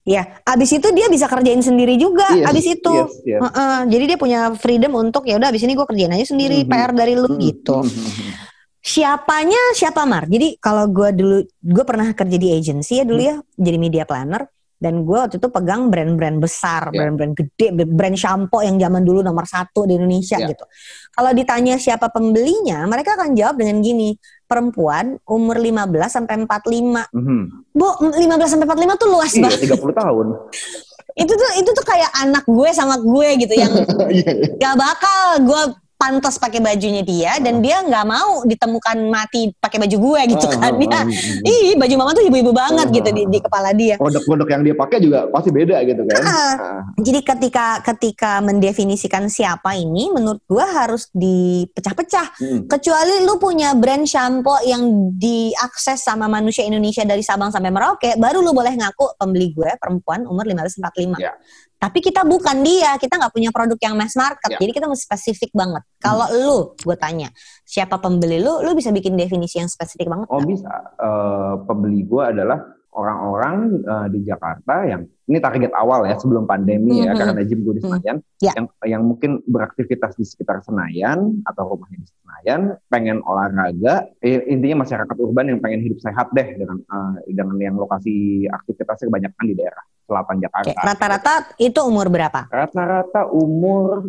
iya. 0.03 0.23
Abis 0.43 0.73
itu 0.73 0.89
dia 0.91 1.07
bisa 1.07 1.29
kerjain 1.29 1.61
sendiri 1.61 2.01
juga. 2.01 2.25
Yes, 2.33 2.49
abis 2.49 2.67
itu, 2.67 2.89
yes, 2.97 3.13
yes. 3.29 3.41
Heeh, 3.45 3.77
jadi 3.93 4.05
dia 4.09 4.19
punya 4.19 4.41
freedom 4.57 4.97
untuk 4.97 5.29
ya 5.29 5.37
udah 5.37 5.53
abis 5.53 5.61
ini 5.63 5.77
gue 5.77 5.85
kerjain 5.85 6.09
aja 6.11 6.27
sendiri 6.27 6.65
Mhm. 6.65 6.71
PR 6.73 6.91
dari 6.91 7.13
lu 7.13 7.29
Hmm, 7.29 7.37
gitu. 7.39 7.77
hmm, 7.85 7.93
hmm, 7.93 8.13
hmm. 8.17 8.33
Siapanya 8.81 9.77
siapa 9.77 10.09
Mar? 10.09 10.25
Jadi 10.25 10.57
kalau 10.57 10.89
gue 10.89 11.13
dulu 11.13 11.37
gue 11.45 11.85
pernah 11.85 12.09
kerja 12.11 12.37
di 12.37 12.49
agency 12.51 12.99
ya 12.99 13.05
dulu 13.05 13.21
Hmm. 13.21 13.29
ya 13.29 13.37
jadi 13.61 13.77
media 13.77 14.05
planner 14.05 14.49
dan 14.81 15.05
gue 15.05 15.13
waktu 15.13 15.37
itu 15.37 15.53
pegang 15.53 15.93
brand-brand 15.93 16.41
besar, 16.41 16.89
Ya. 16.89 17.05
brand-brand 17.05 17.37
gede, 17.37 17.69
brand 17.85 18.17
shampoo 18.17 18.65
yang 18.65 18.81
zaman 18.81 19.05
dulu 19.05 19.21
nomor 19.21 19.45
satu 19.45 19.85
di 19.85 20.01
Indonesia 20.01 20.41
Ya. 20.41 20.49
gitu. 20.49 20.65
Kalau 21.13 21.37
ditanya 21.37 21.77
siapa 21.77 22.09
pembelinya, 22.09 22.89
mereka 22.89 23.13
akan 23.13 23.37
jawab 23.37 23.61
dengan 23.61 23.85
gini, 23.85 24.17
perempuan 24.49 25.21
umur 25.29 25.61
15 25.61 26.09
sampai 26.09 26.41
45. 26.41 27.05
Mhm. 27.13 27.69
Bu, 27.77 27.87
15 28.17 28.49
sampai 28.49 28.65
45 28.65 28.97
tuh 28.97 29.09
luas 29.13 29.33
iya 29.37 29.43
banget. 29.45 29.61
30 29.69 29.93
tahun 29.93 30.27
Itu 31.21 31.33
tuh 31.37 31.51
itu 31.61 31.71
tuh 31.75 31.85
kayak 31.85 32.11
anak 32.17 32.49
gue 32.49 32.69
sama 32.73 32.97
gue 32.97 33.29
gitu 33.37 33.53
yang 33.53 33.69
Iya, 34.09 34.31
iya. 34.33 34.49
gak 34.57 34.77
bakal 34.81 35.21
gue 35.45 35.63
pantas 36.01 36.41
pakai 36.41 36.59
bajunya 36.59 37.05
dia 37.05 37.37
dan 37.37 37.61
dia 37.61 37.85
nggak 37.85 38.07
mau 38.09 38.41
ditemukan 38.43 38.97
mati 39.07 39.53
pakai 39.55 39.77
baju 39.79 39.97
gue 40.01 40.21
gitu 40.33 40.49
Ah, 40.49 40.73
kan 40.73 40.73
ah, 40.73 41.05
ah. 41.05 41.05
ih 41.45 41.77
baju 41.77 41.95
mama 41.95 42.11
tuh 42.11 42.25
ibu-ibu 42.25 42.51
banget 42.51 42.89
Ah, 42.89 42.95
gitu 42.97 43.09
di, 43.13 43.23
di 43.29 43.39
kepala 43.39 43.77
dia 43.77 44.01
produk-produk 44.01 44.49
yang 44.49 44.63
dia 44.65 44.73
pakai 44.73 44.99
juga 44.99 45.29
pasti 45.29 45.53
beda 45.53 45.77
gitu 45.85 46.01
kan 46.09 46.23
Ah. 46.25 46.33
Ah. 46.33 46.81
jadi 46.97 47.21
ketika 47.21 47.67
ketika 47.85 48.41
mendefinisikan 48.41 49.29
siapa 49.29 49.77
ini 49.77 50.09
menurut 50.09 50.41
gue 50.43 50.65
harus 50.65 51.13
dipecah-pecah 51.13 52.27
Hmm. 52.41 52.65
kecuali 52.65 53.21
lu 53.21 53.37
punya 53.37 53.77
brand 53.77 54.09
shampoo 54.09 54.57
yang 54.65 54.81
diakses 55.15 56.01
sama 56.01 56.25
manusia 56.25 56.65
Indonesia 56.65 57.05
dari 57.05 57.21
Sabang 57.21 57.51
sampai 57.51 57.69
Merauke 57.69 58.17
baru 58.17 58.41
lu 58.41 58.51
boleh 58.51 58.73
ngaku 58.73 59.17
pembeli 59.17 59.53
gue 59.53 59.69
perempuan 59.77 60.25
umur 60.25 60.49
15-45 60.49 61.21
Ya. 61.21 61.37
Tapi 61.81 61.99
kita 61.99 62.21
bukan 62.23 62.61
dia 62.61 62.95
kita 62.95 63.17
nggak 63.17 63.33
punya 63.33 63.49
produk 63.49 63.79
yang 63.81 63.97
mass 63.97 64.13
market 64.15 64.53
Ya. 64.53 64.59
jadi 64.61 64.73
kita 64.73 64.87
mesti 64.87 65.05
spesifik 65.07 65.51
banget 65.53 65.81
kalau 65.97 66.29
lu 66.29 66.59
gue 66.77 66.97
tanya 66.97 67.33
siapa 67.65 67.97
pembeli 67.97 68.37
lu 68.37 68.61
lu 68.61 68.71
bisa 68.73 68.91
bikin 68.91 69.17
definisi 69.17 69.57
yang 69.57 69.67
spesifik 69.67 70.07
banget 70.07 70.29
Oh 70.29 70.39
nggak? 70.39 70.51
bisa. 70.51 70.73
Eh, 70.99 71.55
pembeli 71.65 72.05
gue 72.05 72.23
adalah 72.23 72.61
orang-orang 72.93 73.57
eh, 73.81 74.07
di 74.11 74.21
Jakarta 74.21 74.85
yang 74.85 75.03
ini 75.25 75.39
target 75.39 75.71
awal 75.73 76.05
ya 76.05 76.19
sebelum 76.19 76.43
pandemi 76.43 77.01
ya 77.01 77.15
Mhm. 77.15 77.19
karena 77.19 77.41
gym 77.45 77.61
gue 77.63 77.75
di 77.79 77.83
Senayan 77.83 78.17
Ya. 78.39 78.53
yang 78.53 78.67
yang 78.85 79.03
mungkin 79.05 79.39
beraktivitas 79.47 80.15
di 80.15 80.27
sekitar 80.27 80.59
Senayan 80.61 81.39
atau 81.45 81.71
rumahnya 81.71 81.97
di 81.97 82.09
Senayan 82.11 82.61
pengen 82.87 83.23
olahraga 83.23 84.11
eh, 84.19 84.43
intinya 84.49 84.83
masyarakat 84.83 85.17
urban 85.17 85.47
yang 85.49 85.61
pengen 85.61 85.81
hidup 85.81 86.03
sehat 86.03 86.29
deh 86.31 86.49
dengan 86.57 86.83
eh, 86.83 87.15
dengan 87.31 87.57
yang 87.57 87.77
lokasi 87.77 88.13
aktivitasnya 88.45 89.07
kebanyakan 89.07 89.45
di 89.45 89.55
daerah 89.55 89.85
selatan 90.11 90.37
Oke, 90.37 90.43
Jakarta. 90.43 90.81
rata-rata 90.83 91.33
itu 91.57 91.79
umur 91.81 92.11
berapa 92.11 92.51
Rata-rata 92.51 93.31
umur 93.31 94.03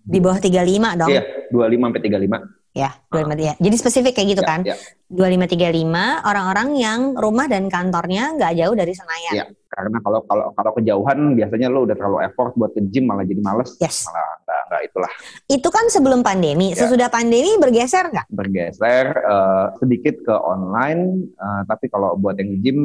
di 0.00 0.18
bawah 0.18 0.38
35 0.38 0.98
dong 0.98 1.10
iya 1.10 1.22
25 1.50 1.58
sampai 1.82 2.00
35. 2.00 2.38
ya 2.72 2.90
25 3.06 3.36
ya 3.38 3.54
jadi 3.58 3.76
spesifik 3.76 4.12
kayak 4.14 4.28
gitu 4.30 4.42
Ya, 4.42 4.48
kan 4.48 4.60
ya. 4.64 4.76
25 5.10 5.44
35 5.44 5.92
orang-orang 6.24 6.68
yang 6.74 7.00
rumah 7.14 7.44
dan 7.44 7.68
kantornya 7.68 8.32
nggak 8.32 8.52
jauh 8.56 8.72
dari 8.72 8.94
Senayan 8.94 9.34
Iya. 9.34 9.46
Karena 9.68 10.00
kalau 10.00 10.20
kalau 10.22 10.52
kalau 10.52 10.72
kejauhan 10.76 11.32
biasanya 11.32 11.68
lo 11.68 11.84
udah 11.84 11.96
terlalu 11.96 12.20
effort 12.22 12.52
buat 12.54 12.72
ke 12.72 12.84
gym 12.86 13.08
malah 13.08 13.24
jadi 13.24 13.40
males. 13.40 13.72
Yes. 13.76 14.04
Malah 14.04 14.20
nggak 14.42 14.60
nggak 14.68 14.82
itulah 14.84 15.12
itu 15.46 15.68
kan 15.68 15.84
sebelum 15.88 16.20
pandemi 16.20 16.72
Ya. 16.72 16.84
sesudah 16.84 17.08
pandemi 17.08 17.56
bergeser 17.56 18.04
nggak 18.06 18.28
bergeser 18.28 19.06
eh, 19.12 19.66
sedikit 19.76 20.16
ke 20.22 20.34
online. 20.34 21.28
eh, 21.30 21.62
tapi 21.64 21.88
kalau 21.88 22.16
buat 22.16 22.36
yang 22.36 22.52
gym 22.58 22.78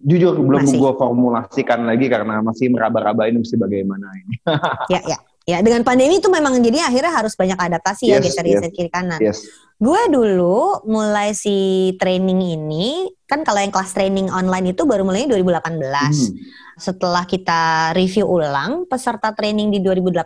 jujur 0.00 0.36
belum 0.40 0.64
gue 0.64 0.92
formulasikan 0.96 1.84
lagi 1.84 2.08
karena 2.08 2.40
masih 2.40 2.72
meraba-raba 2.72 3.28
ini 3.28 3.44
mesti 3.44 3.56
bagaimana 3.60 4.06
ini. 4.16 4.34
ya 4.96 5.00
ya 5.04 5.18
ya 5.48 5.58
dengan 5.64 5.82
pandemi 5.84 6.20
itu 6.20 6.28
memang 6.28 6.56
jadi 6.60 6.88
akhirnya 6.88 7.12
harus 7.12 7.34
banyak 7.34 7.58
adaptasi 7.58 8.12
ya 8.12 8.16
Yes, 8.20 8.32
geser-geser 8.32 8.70
kiri 8.72 8.90
kanan 8.92 9.20
Yes. 9.20 9.44
Gue 9.80 10.12
dulu 10.12 10.84
mulai 10.92 11.32
si 11.32 11.88
training 11.96 12.36
ini 12.44 13.08
kan 13.24 13.40
kalau 13.48 13.64
yang 13.64 13.72
kelas 13.72 13.96
training 13.96 14.28
online 14.28 14.76
itu 14.76 14.84
baru 14.84 15.08
mulai 15.08 15.24
2018. 15.24 15.56
Hmm. 15.56 16.36
Setelah 16.76 17.24
kita 17.24 17.96
review 17.96 18.28
ulang 18.28 18.84
peserta 18.84 19.32
training 19.32 19.72
di 19.72 19.80
2018 19.80 20.20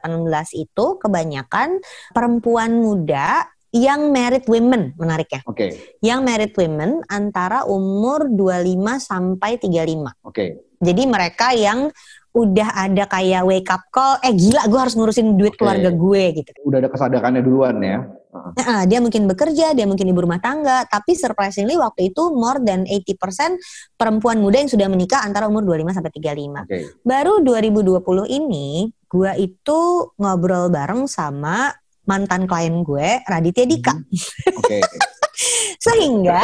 itu 0.58 0.98
kebanyakan 0.98 1.78
perempuan 2.10 2.82
muda 2.82 3.46
yang 3.74 4.14
married 4.14 4.46
women 4.46 4.94
menariknya. 4.94 5.42
Oke. 5.50 5.98
Yang 5.98 6.20
married 6.22 6.54
women 6.54 7.02
antara 7.10 7.66
umur 7.66 8.30
25 8.30 9.02
sampai 9.02 9.58
35. 9.58 10.14
Oke. 10.22 10.62
Jadi 10.78 11.02
mereka 11.10 11.50
yang 11.50 11.90
udah 12.34 12.68
ada 12.74 13.06
kayak 13.06 13.42
wake 13.46 13.70
up 13.70 13.82
call, 13.94 14.18
eh 14.22 14.34
gila 14.34 14.66
gue 14.66 14.78
harus 14.78 14.94
ngurusin 14.98 15.38
duit 15.38 15.54
Oke. 15.54 15.62
keluarga 15.62 15.90
gue 15.90 16.22
gitu. 16.42 16.50
Udah 16.66 16.78
ada 16.82 16.90
kesadarannya 16.90 17.42
duluan 17.42 17.78
ya. 17.82 18.02
Nah, 18.34 18.82
dia 18.82 18.98
mungkin 18.98 19.30
bekerja, 19.30 19.70
dia 19.78 19.86
mungkin 19.86 20.10
ibu 20.10 20.26
rumah 20.26 20.42
tangga, 20.42 20.82
tapi 20.90 21.14
surprisingly 21.14 21.78
waktu 21.78 22.10
itu 22.10 22.34
more 22.34 22.58
than 22.66 22.82
80% 22.82 23.94
perempuan 23.94 24.42
muda 24.42 24.58
yang 24.58 24.66
sudah 24.66 24.90
menikah 24.90 25.22
antara 25.22 25.46
umur 25.46 25.62
25 25.62 25.94
sampai 25.94 26.10
35. 26.10 26.66
Oke. 26.66 26.78
Baru 27.06 27.38
2020 27.46 28.26
ini 28.26 28.90
gua 29.06 29.38
itu 29.38 30.10
ngobrol 30.18 30.74
bareng 30.74 31.06
sama 31.06 31.70
mantan 32.04 32.44
klien 32.48 32.84
gue 32.84 33.20
Raditya 33.24 33.64
Dika. 33.68 33.94
Oke. 34.56 34.78
Sehingga 35.84 36.42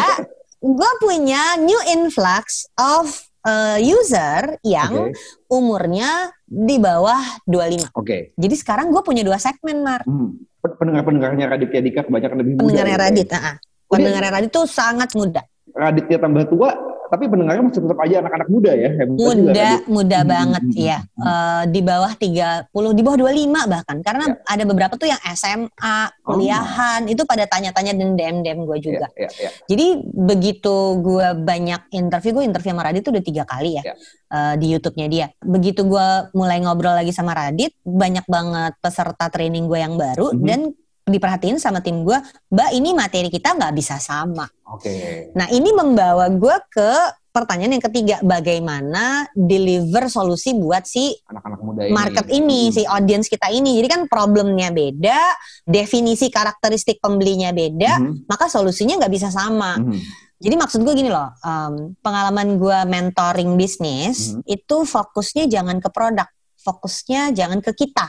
gua 0.60 0.90
punya 1.00 1.56
new 1.56 1.78
influx 1.88 2.68
of 2.76 3.08
uh, 3.46 3.78
user 3.80 4.60
yang 4.66 5.08
Oke. 5.08 5.16
umurnya 5.48 6.34
di 6.44 6.76
bawah 6.76 7.20
25. 7.48 7.96
Oke. 7.96 8.36
Jadi 8.36 8.54
sekarang 8.58 8.92
gue 8.92 9.00
punya 9.00 9.24
dua 9.24 9.40
segmen, 9.40 9.80
Mar. 9.80 10.04
Hmm. 10.04 10.36
Pendengar-pendengarnya 10.60 11.46
Raditya 11.48 11.80
Dika 11.80 12.00
kebanyakan 12.04 12.36
lebih 12.44 12.52
muda. 12.58 12.62
Pendengarnya 12.66 12.96
ya. 12.96 13.02
Radit, 13.08 13.28
ah, 13.32 13.38
ah. 13.38 13.44
Oh, 13.46 13.48
dia- 13.48 13.88
pendengarnya 13.96 14.32
Radit 14.36 14.50
tuh 14.52 14.66
sangat 14.68 15.10
muda. 15.16 15.42
Raditya 15.70 16.18
tambah 16.20 16.44
tua, 16.50 16.70
tapi 17.10 17.26
pendengarnya 17.26 17.62
masih 17.62 17.82
tetap 17.82 17.98
aja 17.98 18.14
anak-anak 18.18 18.48
muda 18.48 18.72
ya. 18.72 18.88
Hebat 18.88 19.14
juga 19.14 19.34
muda 19.34 19.68
muda 19.86 20.18
Hmm, 20.20 20.28
banget 20.28 20.64
hmm, 20.64 20.78
ya 20.78 20.98
hmm. 21.02 21.18
Eh, 21.20 21.62
di 21.68 21.80
bawah 21.80 22.12
30 22.14 22.90
di 22.90 23.02
bawah 23.02 23.18
25 23.20 23.66
bahkan 23.66 23.96
karena 24.00 24.24
Ya. 24.30 24.34
ada 24.46 24.64
beberapa 24.64 24.94
tuh 24.94 25.06
yang 25.06 25.20
SMA 25.26 25.98
kuliahan 26.24 27.00
itu 27.04 27.22
pada 27.24 27.44
tanya-tanya 27.44 27.92
dan 27.92 28.14
DM 28.14 28.36
DM 28.40 28.60
gue 28.62 28.78
juga 28.80 29.06
Ya, 29.12 29.26
ya, 29.26 29.30
ya. 29.36 29.50
jadi 29.66 29.86
begitu 30.06 30.74
gue 31.00 31.28
banyak 31.36 31.90
interview 31.90 32.30
gue 32.32 32.44
interview 32.46 32.70
sama 32.70 32.84
Radit 32.84 33.02
tuh 33.02 33.12
udah 33.12 33.24
tiga 33.24 33.42
kali 33.44 33.76
ya 33.76 33.82
Ya. 33.82 33.94
eh, 34.30 34.54
di 34.56 34.66
YouTube-nya 34.70 35.06
dia 35.06 35.26
begitu 35.40 35.82
gue 35.82 36.06
mulai 36.32 36.58
ngobrol 36.58 36.94
lagi 36.94 37.10
sama 37.10 37.34
Radit 37.34 37.74
banyak 37.82 38.24
banget 38.24 38.72
peserta 38.78 39.26
training 39.26 39.66
gue 39.66 39.78
yang 39.78 39.94
baru 39.94 40.30
Mhm. 40.30 40.44
dan 40.46 40.60
diperhatiin 41.10 41.58
sama 41.58 41.82
tim 41.82 42.06
gue 42.06 42.16
mbak 42.48 42.70
ini 42.72 42.94
materi 42.94 43.28
kita 43.28 43.58
nggak 43.58 43.74
bisa 43.74 43.98
sama 43.98 44.46
Oke. 44.70 45.34
Nah, 45.34 45.50
ini 45.50 45.74
membawa 45.74 46.30
gue 46.30 46.56
ke 46.70 46.90
pertanyaan 47.30 47.74
yang 47.74 47.84
ketiga, 47.84 48.16
bagaimana 48.22 49.26
deliver 49.34 50.06
solusi 50.06 50.54
buat 50.54 50.86
si 50.86 51.10
Anak-anak 51.26 51.60
muda 51.62 51.82
ini. 51.86 51.90
market 51.90 52.26
ini, 52.30 52.70
Hmm. 52.70 52.74
si 52.74 52.82
audience 52.86 53.26
kita 53.26 53.50
ini. 53.50 53.82
Jadi 53.82 53.88
kan 53.90 54.02
problemnya 54.06 54.70
beda, 54.70 55.18
definisi 55.62 56.30
karakteristik 56.30 57.02
pembelinya 57.02 57.50
beda, 57.50 57.98
Mhm. 57.98 58.30
maka 58.30 58.46
solusinya 58.46 58.98
nggak 59.02 59.10
bisa 59.10 59.26
sama. 59.30 59.74
Mhm. 59.78 59.98
Jadi 60.38 60.54
maksud 60.54 60.80
gue 60.86 60.94
gini 60.94 61.10
loh, 61.10 61.34
um, 61.42 61.90
pengalaman 61.98 62.54
gue 62.54 62.78
mentoring 62.86 63.58
bisnis 63.58 64.38
Mhm. 64.38 64.46
itu 64.46 64.76
fokusnya 64.86 65.50
jangan 65.50 65.82
ke 65.82 65.90
produk, 65.90 66.30
fokusnya 66.62 67.34
jangan 67.34 67.58
ke 67.58 67.74
kita, 67.74 68.06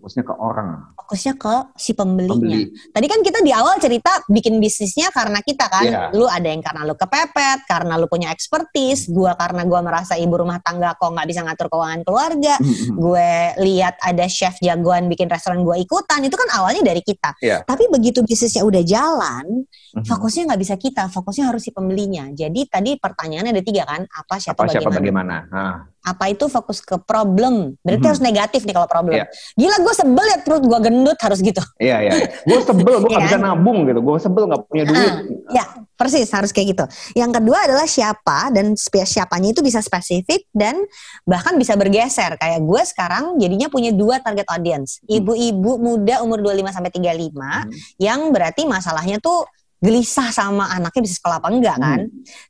Fokusnya 0.00 0.24
ke 0.24 0.32
orang, 0.32 0.68
fokusnya 0.96 1.34
ke 1.36 1.54
si 1.76 1.92
pembelinya. 1.92 2.32
pembeli. 2.32 2.72
Tadi 2.88 3.04
kan 3.04 3.20
kita 3.20 3.44
di 3.44 3.52
awal 3.52 3.76
cerita 3.76 4.24
bikin 4.26 4.56
bisnisnya 4.56 5.12
karena 5.12 5.44
kita 5.44 5.68
kan, 5.68 5.84
Iya. 5.84 6.08
lu 6.16 6.24
ada 6.24 6.48
yang 6.48 6.64
karena 6.64 6.88
lu 6.88 6.96
kepepet, 6.96 7.68
karena 7.68 8.00
lu 8.00 8.08
punya 8.08 8.32
expertise, 8.32 9.12
gua 9.12 9.36
karena 9.36 9.68
gua 9.68 9.84
merasa 9.84 10.16
ibu 10.16 10.32
rumah 10.32 10.56
tangga 10.64 10.96
kok 10.96 11.04
nggak 11.04 11.28
bisa 11.28 11.44
ngatur 11.44 11.68
keuangan 11.68 12.00
keluarga, 12.00 12.56
Mhm. 12.56 12.96
gue 12.96 13.30
lihat 13.60 14.00
ada 14.00 14.24
chef 14.24 14.56
jagoan 14.58 15.04
bikin 15.06 15.28
restoran 15.28 15.60
gue 15.60 15.76
ikutan, 15.76 16.24
itu 16.24 16.32
kan 16.32 16.48
awalnya 16.56 16.80
dari 16.80 17.04
kita. 17.04 17.36
Iya. 17.36 17.60
Tapi 17.62 17.92
begitu 17.92 18.24
bisnisnya 18.24 18.64
udah 18.64 18.80
jalan, 18.80 19.68
fokusnya 20.00 20.48
nggak 20.48 20.60
bisa 20.64 20.74
kita, 20.80 21.12
fokusnya 21.12 21.52
harus 21.52 21.60
si 21.60 21.76
pembelinya. 21.76 22.24
Jadi 22.32 22.64
tadi 22.72 22.96
pertanyaannya 22.96 23.52
ada 23.52 23.60
tiga 23.60 23.84
kan, 23.84 24.08
apa 24.08 24.40
siapa, 24.40 24.64
Apa 24.64 24.72
siapa 24.72 24.88
bagaimana. 24.88 25.44
bagaimana? 25.44 25.52
Nah, 25.52 25.74
Apa 26.00 26.32
itu 26.32 26.48
fokus 26.48 26.80
ke 26.80 26.96
problem, 26.96 27.76
berarti 27.84 28.00
Mhm. 28.00 28.10
harus 28.10 28.22
negatif 28.22 28.64
nih 28.64 28.72
kalau 28.72 28.88
problem. 28.88 29.20
Iya. 29.20 29.26
Gila 29.52 29.76
gue 29.80 29.94
sebel 29.94 30.26
ya 30.26 30.38
perut 30.40 30.64
gue 30.64 30.78
gendut 30.80 31.18
harus 31.20 31.38
gitu. 31.38 31.60
iya 31.76 31.96
iya. 32.00 32.12
Gue 32.42 32.60
sebel, 32.64 32.94
gue 32.98 33.08
Iya 33.12 33.16
gak 33.20 33.26
bisa 33.28 33.36
kan? 33.36 33.44
nabung 33.44 33.78
gitu. 33.84 34.00
Gue 34.00 34.16
sebel 34.16 34.42
gak 34.48 34.62
punya 34.64 34.84
duit. 34.84 34.96
Ah, 34.96 35.14
ya, 35.52 35.64
persis 35.94 36.30
harus 36.30 36.50
kayak 36.50 36.72
gitu. 36.72 36.84
Yang 37.14 37.30
kedua 37.36 37.58
adalah 37.68 37.84
siapa 37.84 38.48
dan 38.48 38.72
siapanya 38.74 39.52
itu 39.52 39.60
bisa 39.60 39.78
spesifik 39.78 40.48
dan 40.50 40.80
bahkan 41.22 41.52
bisa 41.54 41.76
bergeser. 41.76 42.34
Kayak 42.34 42.64
gue 42.64 42.82
sekarang 42.86 43.24
jadinya 43.36 43.68
punya 43.68 43.92
dua 43.92 44.18
target 44.18 44.48
audience. 44.48 45.04
Ibu-ibu 45.04 45.76
muda 45.76 46.20
umur 46.20 46.40
25 46.40 46.70
sampai 46.70 46.88
35 46.88 47.36
Hmm. 47.60 47.72
yang 47.98 48.20
berarti 48.30 48.64
masalahnya 48.64 49.18
tuh 49.18 49.44
gelisah 49.80 50.28
sama 50.28 50.68
anaknya 50.68 51.02
bisa 51.08 51.16
sekolah 51.18 51.40
apa 51.40 51.48
enggak 51.48 51.76
kan. 51.80 52.00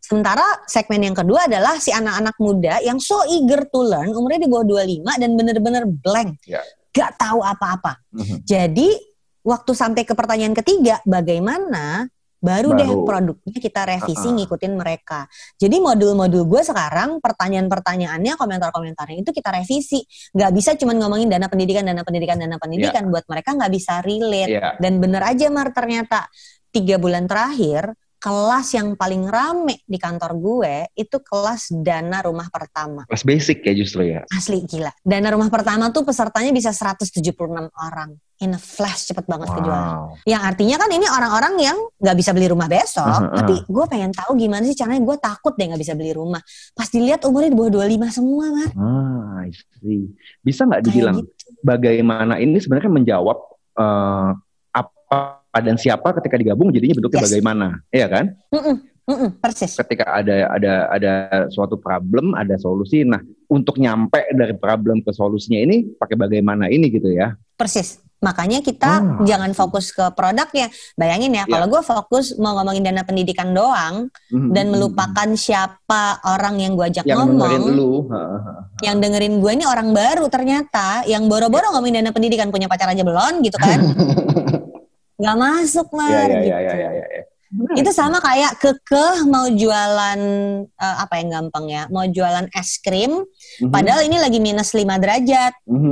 Sementara 0.02 0.42
segmen 0.66 1.06
yang 1.06 1.16
kedua 1.16 1.46
adalah 1.46 1.78
si 1.78 1.94
anak-anak 1.94 2.36
muda 2.42 2.82
yang 2.82 2.98
so 2.98 3.22
eager 3.30 3.70
to 3.70 3.86
learn, 3.86 4.10
umurnya 4.10 4.44
di 4.44 4.50
bawah 4.50 4.66
25 4.66 5.22
dan 5.22 5.30
bener-bener 5.38 5.82
blank. 5.86 6.42
Ya. 6.42 6.60
Gak 6.90 7.22
tahu 7.22 7.38
apa-apa. 7.46 8.02
Mhm. 8.10 8.42
Jadi 8.42 8.90
waktu 9.46 9.72
sampai 9.78 10.02
ke 10.02 10.12
pertanyaan 10.18 10.58
ketiga, 10.58 10.98
bagaimana 11.06 12.10
baru, 12.40 12.72
deh 12.72 12.88
Baru. 12.88 13.04
produknya 13.04 13.58
kita 13.60 13.80
revisi 13.84 14.26
Uh-uh. 14.26 14.36
ngikutin 14.40 14.72
mereka. 14.74 15.28
Jadi 15.60 15.76
modul-modul 15.78 16.48
gue 16.48 16.62
sekarang 16.64 17.20
pertanyaan-pertanyaannya, 17.20 18.34
komentar-komentarnya 18.40 19.20
itu 19.20 19.30
kita 19.30 19.52
revisi. 19.52 20.00
Gak 20.32 20.50
bisa 20.56 20.74
cuma 20.80 20.96
ngomongin 20.96 21.28
dana 21.28 21.46
pendidikan, 21.46 21.84
dana 21.84 22.00
pendidikan, 22.00 22.40
dana 22.40 22.56
pendidikan 22.56 23.06
buat 23.12 23.28
mereka 23.28 23.54
nggak 23.54 23.72
bisa 23.72 24.00
relate. 24.00 24.50
Iya. 24.50 24.80
Dan 24.80 24.98
bener 24.98 25.22
aja 25.22 25.46
Mar 25.52 25.70
ternyata 25.76 26.26
tiga 26.72 26.96
bulan 26.96 27.28
terakhir 27.28 27.92
kelas 28.20 28.76
yang 28.76 29.00
paling 29.00 29.24
rame 29.24 29.80
di 29.88 29.96
kantor 29.96 30.36
gue 30.36 30.74
itu 30.92 31.16
kelas 31.24 31.72
dana 31.72 32.20
rumah 32.20 32.52
pertama. 32.52 33.08
Kelas 33.08 33.24
basic 33.24 33.64
ya 33.64 33.72
justru 33.72 34.12
ya. 34.12 34.28
Asli 34.28 34.60
gila. 34.68 34.92
Dana 35.00 35.32
rumah 35.32 35.48
pertama 35.48 35.88
tuh 35.88 36.04
pesertanya 36.04 36.52
bisa 36.52 36.68
176 36.70 37.32
orang. 37.72 38.12
In 38.40 38.56
a 38.56 38.60
flash 38.60 39.12
cepet 39.12 39.28
banget 39.28 39.52
kejualan. 39.52 40.16
Wow. 40.16 40.16
Yang 40.24 40.42
artinya 40.48 40.76
kan 40.80 40.88
ini 40.88 41.04
orang-orang 41.04 41.54
yang 41.60 41.76
nggak 42.00 42.16
bisa 42.16 42.32
beli 42.32 42.48
rumah 42.48 42.72
besok. 42.72 43.04
Uh-huh, 43.04 43.28
uh-huh. 43.28 43.36
Tapi 43.36 43.54
gue 43.68 43.84
pengen 43.84 44.16
tahu 44.16 44.32
gimana 44.40 44.64
sih 44.64 44.72
caranya 44.72 45.04
gue 45.04 45.16
takut 45.20 45.52
deh 45.60 45.68
nggak 45.68 45.82
bisa 45.84 45.92
beli 45.92 46.16
rumah. 46.16 46.40
Pas 46.72 46.88
dilihat 46.88 47.20
umurnya 47.28 47.52
di 47.52 47.56
bawah 47.60 47.84
25 47.84 48.16
semua, 48.16 48.44
Mar. 48.48 48.70
Ah, 48.80 49.44
I 49.44 49.52
see. 49.52 50.08
Bisa 50.40 50.64
nggak 50.64 50.88
dibilang 50.88 51.20
gitu. 51.20 51.28
bagaimana 51.60 52.40
ini 52.40 52.56
sebenarnya 52.56 52.88
menjawab 52.88 53.38
eh, 53.76 54.30
apa 54.72 55.20
dan 55.60 55.76
siapa 55.76 56.16
ketika 56.16 56.40
digabung 56.40 56.72
jadinya 56.72 56.96
bentuknya 56.96 57.20
Yes. 57.20 57.26
bagaimana, 57.28 57.66
Iya 57.92 58.06
kan? 58.08 58.24
Mm-mm, 58.54 58.76
mm-mm, 59.04 59.30
persis. 59.36 59.76
Ketika 59.76 60.16
ada 60.16 60.48
ada 60.48 60.74
ada 60.88 61.12
suatu 61.52 61.76
problem, 61.76 62.32
ada 62.32 62.56
solusi. 62.56 63.04
Nah, 63.04 63.20
untuk 63.52 63.76
nyampe 63.76 64.32
dari 64.32 64.56
problem 64.56 65.04
ke 65.04 65.12
solusinya 65.12 65.60
ini 65.60 65.92
pakai 65.92 66.16
bagaimana 66.16 66.72
ini 66.72 66.88
gitu 66.88 67.12
ya? 67.12 67.36
Persis. 67.58 68.00
Makanya 68.20 68.60
kita 68.60 68.92
Ah. 69.00 69.24
jangan 69.24 69.50
fokus 69.52 69.90
ke 69.90 70.04
produknya. 70.12 70.68
Bayangin 70.92 71.32
ya, 71.32 71.44
Ya. 71.44 71.44
kalau 71.48 71.66
gue 71.68 71.80
fokus 71.80 72.36
mau 72.36 72.52
ngomongin 72.54 72.84
dana 72.84 73.00
pendidikan 73.00 73.50
doang 73.50 74.12
Mhm, 74.28 74.52
dan 74.52 74.68
mhm, 74.68 74.72
melupakan 74.76 75.28
siapa 75.34 76.04
orang 76.22 76.60
yang 76.60 76.76
gue 76.76 76.84
ajak 76.86 77.04
yang 77.04 77.24
dengerin 77.26 77.60
ngomong, 77.64 77.72
lu. 77.72 77.92
Ha, 78.08 78.20
ha. 78.20 78.52
yang 78.80 79.00
dengerin 79.00 79.40
gue 79.40 79.52
ini 79.52 79.64
orang 79.64 79.90
baru 79.90 80.28
ternyata, 80.28 81.02
yang 81.04 81.24
boro-boro 81.26 81.72
ngomongin 81.72 82.00
dana 82.00 82.12
pendidikan 82.12 82.48
punya 82.48 82.68
pacar 82.68 82.92
aja 82.92 83.00
belum 83.00 83.40
gitu 83.40 83.56
kan? 83.56 83.80
Gak 85.20 85.36
masuk 85.36 85.88
Ya, 85.90 85.96
lah 85.96 86.08
ya, 86.08 86.24
gitu. 86.28 86.48
ya, 86.48 86.58
ya, 86.60 86.74
ya, 86.76 86.90
ya, 86.92 87.20
ya. 87.50 87.82
Itu 87.82 87.90
sama 87.90 88.18
kayak 88.18 88.58
kekeh 88.58 89.26
mau 89.26 89.46
jualan 89.46 90.20
eh, 90.64 90.96
apa 91.02 91.14
yang 91.18 91.28
gampang 91.30 91.66
ya, 91.66 91.82
mau 91.90 92.06
jualan 92.06 92.46
es 92.54 92.78
krim, 92.78 93.26
Mhm, 93.60 93.74
padahal 93.74 94.06
ini 94.06 94.16
lagi 94.16 94.38
minus 94.38 94.70
5 94.72 94.96
derajat. 94.96 95.52
mhm, 95.66 95.90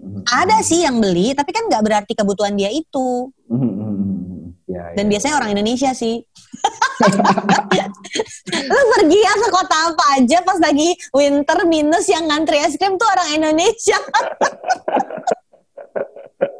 mhm. 0.00 0.22
Ada 0.24 0.62
sih 0.62 0.86
yang 0.86 1.02
beli, 1.02 1.34
tapi 1.34 1.50
kan 1.52 1.66
nggak 1.68 1.84
berarti 1.84 2.12
kebutuhan 2.14 2.54
dia 2.54 2.70
itu. 2.70 3.28
Mhm, 3.50 3.60
mhm, 3.60 3.92
mhm. 3.92 4.22
Ya, 4.64 4.96
Dan 4.96 5.06
ya. 5.06 5.10
biasanya 5.12 5.34
orang 5.36 5.50
Indonesia 5.52 5.90
sih. 5.92 6.24
Lu 8.72 8.80
pergi 8.96 9.18
ya 9.20 9.32
ke 9.36 9.48
kota 9.52 9.76
apa 9.92 10.04
aja 10.16 10.40
pas 10.40 10.56
lagi 10.56 10.96
winter 11.12 11.68
minus 11.68 12.08
yang 12.08 12.24
ngantri 12.24 12.64
es 12.64 12.80
krim 12.80 12.96
tuh 12.96 13.06
orang 13.06 13.28
Indonesia. 13.34 13.98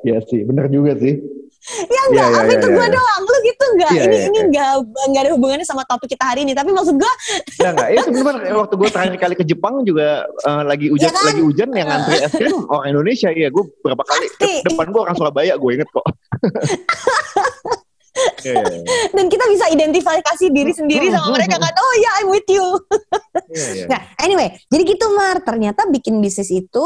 Ya 0.04 0.20
sih, 0.20 0.44
benar 0.44 0.68
juga 0.68 0.92
sih. 1.00 1.16
Ya 1.64 2.02
enggak, 2.12 2.28
Iya, 2.28 2.34
iya, 2.36 2.40
apa 2.44 2.50
iya, 2.52 2.58
itu 2.60 2.68
iya. 2.68 2.76
gue 2.76 2.86
doang. 2.92 3.22
Lu 3.24 3.38
gitu 3.40 3.64
enggak? 3.72 3.90
Iya, 3.90 4.02
ini 4.04 4.16
iya, 4.16 4.24
ini 4.28 4.36
iya. 4.36 4.44
enggak 4.46 4.70
enggak 5.08 5.22
ada 5.24 5.30
hubungannya 5.32 5.66
sama 5.66 5.82
topik 5.88 6.08
kita 6.12 6.24
hari 6.28 6.40
ini, 6.44 6.52
tapi 6.52 6.70
maksud 6.70 6.94
gue 6.94 7.12
Enggak 7.58 7.70
enggak. 7.72 7.88
Itu 7.96 8.08
benar 8.20 8.34
waktu 8.60 8.74
gue 8.76 8.88
terakhir 8.92 9.14
kali 9.16 9.34
ke 9.34 9.44
Jepang 9.44 9.74
juga 9.82 10.06
eh, 10.28 10.62
lagi 10.62 10.86
hujan 10.92 11.08
Iya 11.08 11.16
kan? 11.16 11.24
lagi 11.32 11.42
hujan 11.42 11.68
yang 11.72 11.88
ngantri 11.88 12.16
es 12.20 12.32
krim 12.32 12.56
orang 12.72 12.86
Indonesia 12.92 13.28
ya. 13.32 13.48
Gue 13.48 13.64
berapa 13.80 14.02
kali 14.04 14.26
Pasti. 14.28 14.52
de- 14.60 14.62
depan 14.68 14.86
gue 14.92 15.00
orang 15.00 15.16
Surabaya 15.16 15.52
gue 15.56 15.70
inget 15.72 15.88
kok. 15.88 16.06
Iya, 18.44 18.60
iya, 18.62 18.80
dan 19.10 19.26
kita 19.26 19.42
bisa 19.50 19.66
identifikasi 19.74 20.46
diri 20.54 20.70
sendiri 20.70 21.10
sama 21.10 21.34
mereka 21.34 21.58
kan. 21.58 21.74
Oh 21.74 21.94
ya, 21.98 22.10
I'm 22.22 22.28
with 22.30 22.46
you. 22.46 22.62
iya, 23.50 23.68
iya. 23.74 23.86
Nah, 23.90 24.00
anyway, 24.22 24.54
jadi 24.70 24.82
gitu 24.86 25.10
Mar. 25.10 25.42
Ternyata 25.42 25.90
bikin 25.90 26.22
bisnis 26.22 26.46
itu 26.54 26.84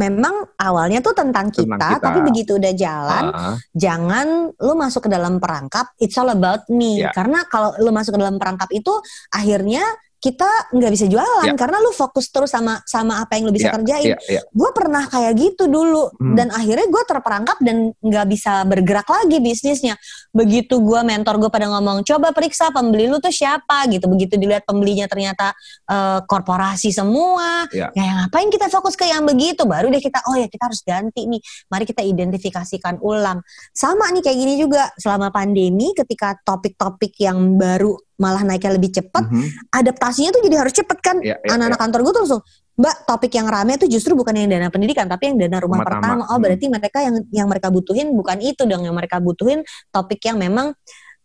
memang 0.00 0.32
awalnya 0.56 0.98
tuh 0.98 1.12
tentang 1.12 1.52
kita, 1.52 1.76
Tentang 1.76 2.00
kita. 2.00 2.04
tapi 2.08 2.18
begitu 2.24 2.56
udah 2.56 2.72
jalan, 2.72 3.24
Ah, 3.30 3.54
jangan 3.76 4.26
lu 4.56 4.72
masuk 4.74 5.04
ke 5.04 5.10
dalam 5.12 5.36
perangkap 5.36 5.92
it's 6.00 6.16
all 6.16 6.32
about 6.32 6.64
me 6.68 7.04
Ya. 7.04 7.12
karena 7.12 7.44
kalau 7.44 7.76
lu 7.76 7.92
masuk 7.92 8.16
ke 8.16 8.20
dalam 8.20 8.40
perangkap 8.40 8.72
itu 8.72 8.96
akhirnya 9.30 9.84
kita 10.20 10.46
nggak 10.76 10.92
bisa 10.92 11.08
jualan 11.08 11.48
Ya. 11.48 11.56
karena 11.56 11.80
lu 11.80 11.90
fokus 11.90 12.28
terus 12.28 12.52
sama 12.52 12.84
sama 12.84 13.24
apa 13.24 13.40
yang 13.40 13.48
lu 13.48 13.52
bisa 13.52 13.72
Iya, 13.72 13.74
kerjain 13.80 14.04
iya, 14.12 14.18
iya. 14.28 14.42
gue 14.44 14.70
pernah 14.70 15.08
kayak 15.08 15.32
gitu 15.34 15.64
dulu 15.64 16.12
Hmm. 16.20 16.36
dan 16.36 16.52
akhirnya 16.52 16.86
gue 16.86 17.02
terperangkap 17.08 17.56
dan 17.64 17.96
nggak 17.96 18.26
bisa 18.28 18.62
bergerak 18.64 19.08
lagi 19.08 19.40
bisnisnya 19.40 19.96
begitu 20.30 20.76
gue 20.76 21.00
mentor 21.00 21.40
gue 21.40 21.48
pada 21.48 21.66
ngomong 21.66 22.04
coba 22.04 22.30
periksa 22.30 22.68
pembeli 22.68 23.08
lu 23.08 23.16
tuh 23.16 23.32
siapa 23.32 23.88
gitu 23.88 24.06
begitu 24.06 24.36
dilihat 24.36 24.62
pembelinya 24.62 25.08
ternyata 25.08 25.56
eh, 25.88 26.20
korporasi 26.22 26.92
semua 26.92 27.64
Ya. 27.72 27.88
ya 27.96 28.04
ngapain 28.20 28.52
kita 28.52 28.68
fokus 28.68 28.94
ke 28.94 29.08
yang 29.08 29.24
begitu 29.24 29.64
baru 29.64 29.88
deh 29.88 29.98
kita 29.98 30.20
oh 30.28 30.36
ya 30.36 30.46
kita 30.46 30.68
harus 30.68 30.84
ganti 30.84 31.24
nih 31.24 31.40
mari 31.66 31.88
kita 31.88 32.04
identifikasikan 32.04 33.00
ulang 33.00 33.40
sama 33.72 34.12
nih 34.12 34.20
kayak 34.20 34.36
gini 34.36 34.54
juga 34.58 34.92
selama 34.94 35.32
pandemi 35.32 35.96
ketika 35.96 36.36
topik-topik 36.44 37.16
yang 37.16 37.56
baru 37.56 37.96
malah 38.20 38.44
naiknya 38.44 38.76
lebih 38.76 38.92
cepat 38.92 39.24
Mhm. 39.26 39.72
adaptasinya 39.72 40.30
tuh 40.30 40.42
jadi 40.44 40.56
harus 40.60 40.74
cepet 40.76 40.98
kan 41.00 41.16
Iya, 41.18 41.40
iya, 41.40 41.48
anak-anak 41.50 41.78
kantor 41.80 42.00
gue 42.04 42.12
tuh 42.12 42.22
langsung 42.22 42.42
mbak 42.76 42.96
topik 43.04 43.32
yang 43.32 43.44
rame 43.44 43.76
tuh 43.76 43.88
justru 43.88 44.12
bukan 44.12 44.32
yang 44.32 44.48
dana 44.48 44.68
pendidikan 44.68 45.04
tapi 45.04 45.28
yang 45.28 45.36
dana 45.36 45.56
rumah 45.58 45.80
Rumah 45.80 45.88
pertama 45.90 46.06
tamak. 46.20 46.28
oh 46.28 46.32
Hmm. 46.32 46.42
berarti 46.42 46.66
mereka 46.66 46.98
yang 47.00 47.14
yang 47.30 47.46
mereka 47.46 47.68
butuhin 47.68 48.06
bukan 48.10 48.38
itu 48.40 48.62
dong 48.62 48.82
yang 48.82 48.94
mereka 48.94 49.16
butuhin 49.18 49.60
topik 49.88 50.20
yang 50.22 50.36
memang 50.36 50.76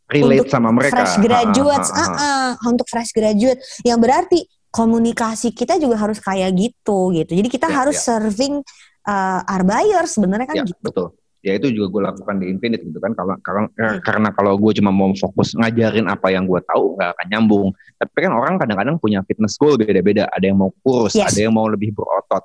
Relate 0.05 0.45
Untuk 0.45 0.53
sama 0.53 0.69
mereka. 0.69 1.01
fresh 1.01 1.17
graduates 1.17 1.89
Ha, 1.89 1.97
ha, 1.97 2.05
ha, 2.05 2.13
ah, 2.13 2.21
ah, 2.62 2.69
untuk 2.69 2.86
fresh 2.86 3.10
graduate 3.10 3.58
yang 3.81 3.97
berarti 3.97 4.45
komunikasi 4.69 5.49
kita 5.49 5.75
juga 5.75 5.97
harus 5.97 6.19
kayak 6.19 6.53
gitu 6.53 7.10
gitu 7.12 7.31
jadi 7.34 7.47
kita 7.49 7.67
Ya, 7.67 7.73
harus 7.73 7.97
ya. 7.97 8.13
serving 8.13 8.62
uh, 9.03 9.41
our 9.45 9.63
buyers 9.63 10.13
sebenarnya 10.13 10.45
kan 10.45 10.55
Ya, 10.55 10.63
gitu 10.63 10.77
betul. 10.79 11.08
Ya 11.45 11.53
itu 11.55 11.69
juga 11.69 11.88
gue 11.93 12.01
lakukan 12.10 12.36
di 12.41 12.49
Infinite 12.49 12.81
gitu 12.81 12.97
kan. 12.97 13.13
Kalau 13.13 13.38
karena, 13.39 13.69
Hmm. 13.77 14.01
karena 14.01 14.29
kalau 14.34 14.58
gue 14.58 14.71
cuma 14.75 14.89
mau 14.89 15.13
fokus 15.13 15.53
ngajarin 15.53 16.10
apa 16.10 16.34
yang 16.34 16.49
gue 16.49 16.58
tahu 16.65 16.97
nggak 16.97 17.10
akan 17.13 17.27
nyambung. 17.29 17.67
Tapi 17.95 18.17
kan 18.17 18.34
orang 18.34 18.58
kadang-kadang 18.58 18.97
punya 18.97 19.21
fitness 19.23 19.53
goal 19.55 19.77
beda-beda. 19.77 20.25
Ada 20.34 20.49
yang 20.49 20.58
mau 20.58 20.73
kurus, 20.81 21.13
Yes. 21.13 21.29
ada 21.29 21.45
yang 21.45 21.53
mau 21.53 21.69
lebih 21.69 21.93
berotot, 21.93 22.41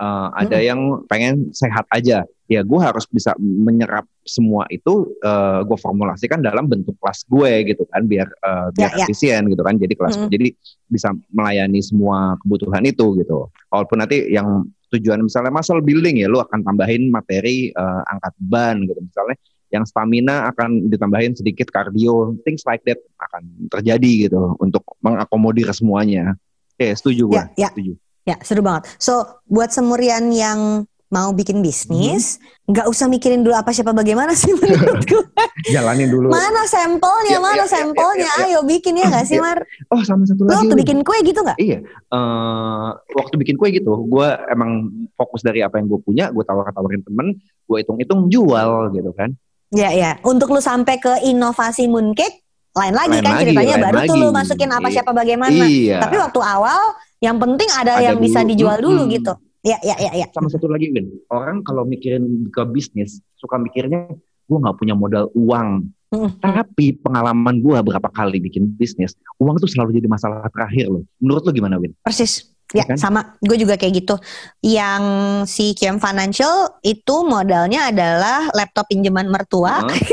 Eh, 0.00 0.28
ada 0.32 0.56
Mm-mm. 0.56 0.64
yang 0.64 0.80
pengen 1.04 1.52
sehat 1.52 1.84
aja. 1.92 2.24
Ya 2.48 2.64
gue 2.64 2.80
harus 2.80 3.04
bisa 3.06 3.36
menyerap 3.36 4.08
semua 4.24 4.64
itu. 4.72 5.12
eh, 5.20 5.60
gue 5.60 5.76
formulasikan 5.76 6.40
dalam 6.40 6.64
bentuk 6.64 6.96
kelas 6.96 7.28
gue 7.28 7.68
gitu 7.68 7.84
kan, 7.84 8.08
biar 8.08 8.24
eh, 8.24 8.68
biar 8.72 8.90
ya. 8.96 9.04
efisien 9.04 9.44
gitu 9.52 9.60
kan. 9.60 9.76
Jadi 9.76 9.92
kelas 9.92 10.16
Mm-mm. 10.16 10.32
jadi 10.32 10.48
bisa 10.88 11.12
melayani 11.28 11.84
semua 11.84 12.40
kebutuhan 12.40 12.80
itu 12.88 13.12
gitu. 13.20 13.52
Walaupun 13.68 14.00
nanti 14.00 14.24
yang 14.32 14.64
tujuan 14.90 15.22
misalnya 15.22 15.54
muscle 15.54 15.82
building 15.82 16.22
ya 16.22 16.26
lu 16.26 16.42
akan 16.42 16.66
tambahin 16.66 17.08
materi 17.08 17.70
eh, 17.70 18.02
angkat 18.10 18.34
ban 18.42 18.82
gitu 18.84 19.00
misalnya 19.00 19.36
yang 19.70 19.86
stamina 19.86 20.50
akan 20.50 20.90
ditambahin 20.90 21.32
sedikit 21.38 21.70
kardio, 21.70 22.34
things 22.42 22.66
like 22.66 22.82
that 22.84 22.98
akan 23.22 23.70
terjadi 23.70 24.28
gitu 24.28 24.58
untuk 24.58 24.82
mengakomodir 24.98 25.70
semuanya. 25.70 26.34
Oke, 26.74 26.90
setuju 26.98 27.22
gue. 27.30 27.38
Ya, 27.38 27.44
ya. 27.54 27.68
Setuju. 27.70 27.92
Ya, 28.26 28.36
seru 28.44 28.60
banget. 28.66 28.90
So, 29.00 29.42
buat 29.46 29.72
semurian 29.72 30.28
yang 30.34 30.84
mau 31.10 31.30
bikin 31.30 31.58
bisnis, 31.58 32.38
Hmm. 32.38 32.70
nggak 32.70 32.86
usah 32.86 33.06
mikirin 33.06 33.42
dulu 33.42 33.50
apa 33.52 33.70
siapa 33.70 33.90
bagaimana 33.90 34.30
sih 34.32 34.54
menurut 34.54 35.02
gue. 35.02 35.24
Jalanin 35.66 36.06
dulu. 36.06 36.30
Mana 36.30 36.62
sampelnya, 36.64 37.34
Ya, 37.34 37.38
mana 37.38 37.56
ya, 37.56 37.60
ya, 37.60 37.66
sampelnya? 37.68 38.22
ya, 38.24 38.32
ya, 38.32 38.40
ya. 38.40 38.48
Ayo 38.48 38.60
bikin 38.62 38.94
ya 38.94 39.06
nggak 39.08 39.26
sih, 39.26 39.36
Ya. 39.36 39.42
Mar? 39.42 39.58
Oh, 39.88 40.00
sama 40.00 40.22
satu 40.24 40.40
Lo 40.40 40.48
lagi. 40.48 40.56
waktu 40.60 40.70
Win. 40.70 40.80
bikin 40.80 40.98
kue 41.02 41.18
gitu 41.20 41.40
nggak? 41.40 41.58
Iya, 41.58 41.78
eh 41.82 42.88
waktu 43.12 43.34
bikin 43.36 43.54
kue 43.54 43.68
gitu, 43.70 43.90
gue 44.00 44.28
emang 44.48 44.86
fokus 45.12 45.40
dari 45.40 45.60
apa 45.60 45.76
yang 45.76 45.86
gue 45.86 45.98
punya, 45.98 46.30
gue 46.30 46.40
tawar-tawarin 46.40 47.02
temen, 47.02 47.34
gue 47.64 47.76
hitung-hitung 47.76 48.26
jual 48.26 48.70
gitu 48.90 49.10
kan. 49.12 49.34
Ya, 49.70 49.90
ya. 49.90 50.18
Untuk 50.22 50.48
lu 50.48 50.58
sampai 50.58 50.96
ke 50.96 51.22
inovasi 51.24 51.86
mooncake, 51.86 52.42
lain 52.72 52.90
lagi 52.92 53.10
Lain 53.12 53.24
kan 53.24 53.34
lagi, 53.34 53.42
ceritanya 53.44 53.66
lain 53.72 53.84
baru 53.84 53.96
tuh 54.00 54.14
lagi. 54.14 54.22
lu 54.22 54.28
masukin 54.30 54.70
apa 54.70 54.86
Iya. 54.86 54.94
siapa 54.94 55.10
bagaimana. 55.10 55.54
Iya. 55.60 55.98
Tapi 56.00 56.16
waktu 56.16 56.40
awal, 56.40 56.80
yang 57.18 57.36
penting 57.36 57.66
ada, 57.72 57.92
Ada 57.92 58.02
yang 58.04 58.16
bisa 58.16 58.40
dulu. 58.40 58.48
dijual 58.48 58.78
dulu 58.78 59.02
Mm-mm. 59.04 59.14
gitu. 59.16 59.32
Ya, 59.60 59.76
ya, 59.84 59.96
ya, 60.00 60.12
ya. 60.24 60.26
Sama 60.32 60.48
satu 60.48 60.72
lagi, 60.72 60.88
Win, 60.88 61.20
orang 61.28 61.60
kalau 61.60 61.84
mikirin 61.84 62.48
ke 62.48 62.64
bisnis, 62.72 63.20
suka 63.36 63.60
mikirnya 63.60 64.08
gue 64.48 64.58
nggak 64.58 64.76
punya 64.80 64.96
modal 64.96 65.28
uang. 65.36 65.84
Mm-mm. 66.10 66.42
Tapi 66.42 66.96
pengalaman 66.98 67.62
gue 67.62 67.76
berapa 67.78 68.08
kali 68.10 68.40
bikin 68.40 68.66
bisnis, 68.74 69.14
uang 69.38 69.60
tuh 69.60 69.68
selalu 69.68 70.00
jadi 70.00 70.08
masalah 70.08 70.48
terakhir 70.48 70.88
loh. 70.88 71.04
Menurut 71.20 71.44
lo 71.44 71.52
gimana, 71.52 71.76
Win? 71.76 71.92
Persis. 72.00 72.50
Ya, 72.70 72.86
Kan? 72.86 72.96
sama. 72.96 73.34
Gue 73.42 73.58
juga 73.58 73.74
kayak 73.74 74.06
gitu. 74.06 74.14
Yang 74.62 75.02
si 75.50 75.74
QM 75.74 75.98
Financial 75.98 76.80
itu 76.86 77.26
modalnya 77.26 77.90
adalah 77.90 78.46
laptop 78.54 78.86
pinjaman 78.86 79.26
mertua 79.26 79.82
Heeh. 79.90 80.06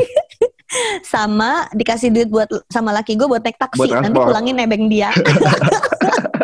sama 1.14 1.70
dikasih 1.72 2.10
duit 2.12 2.28
buat 2.28 2.50
sama 2.68 2.92
laki 2.92 3.14
gue 3.14 3.30
buat 3.30 3.46
naik 3.46 3.62
taksi. 3.62 3.88
Buat 3.88 4.04
Nanti 4.04 4.18
pulangin 4.18 4.58
nebeng 4.58 4.90
dia. 4.90 5.14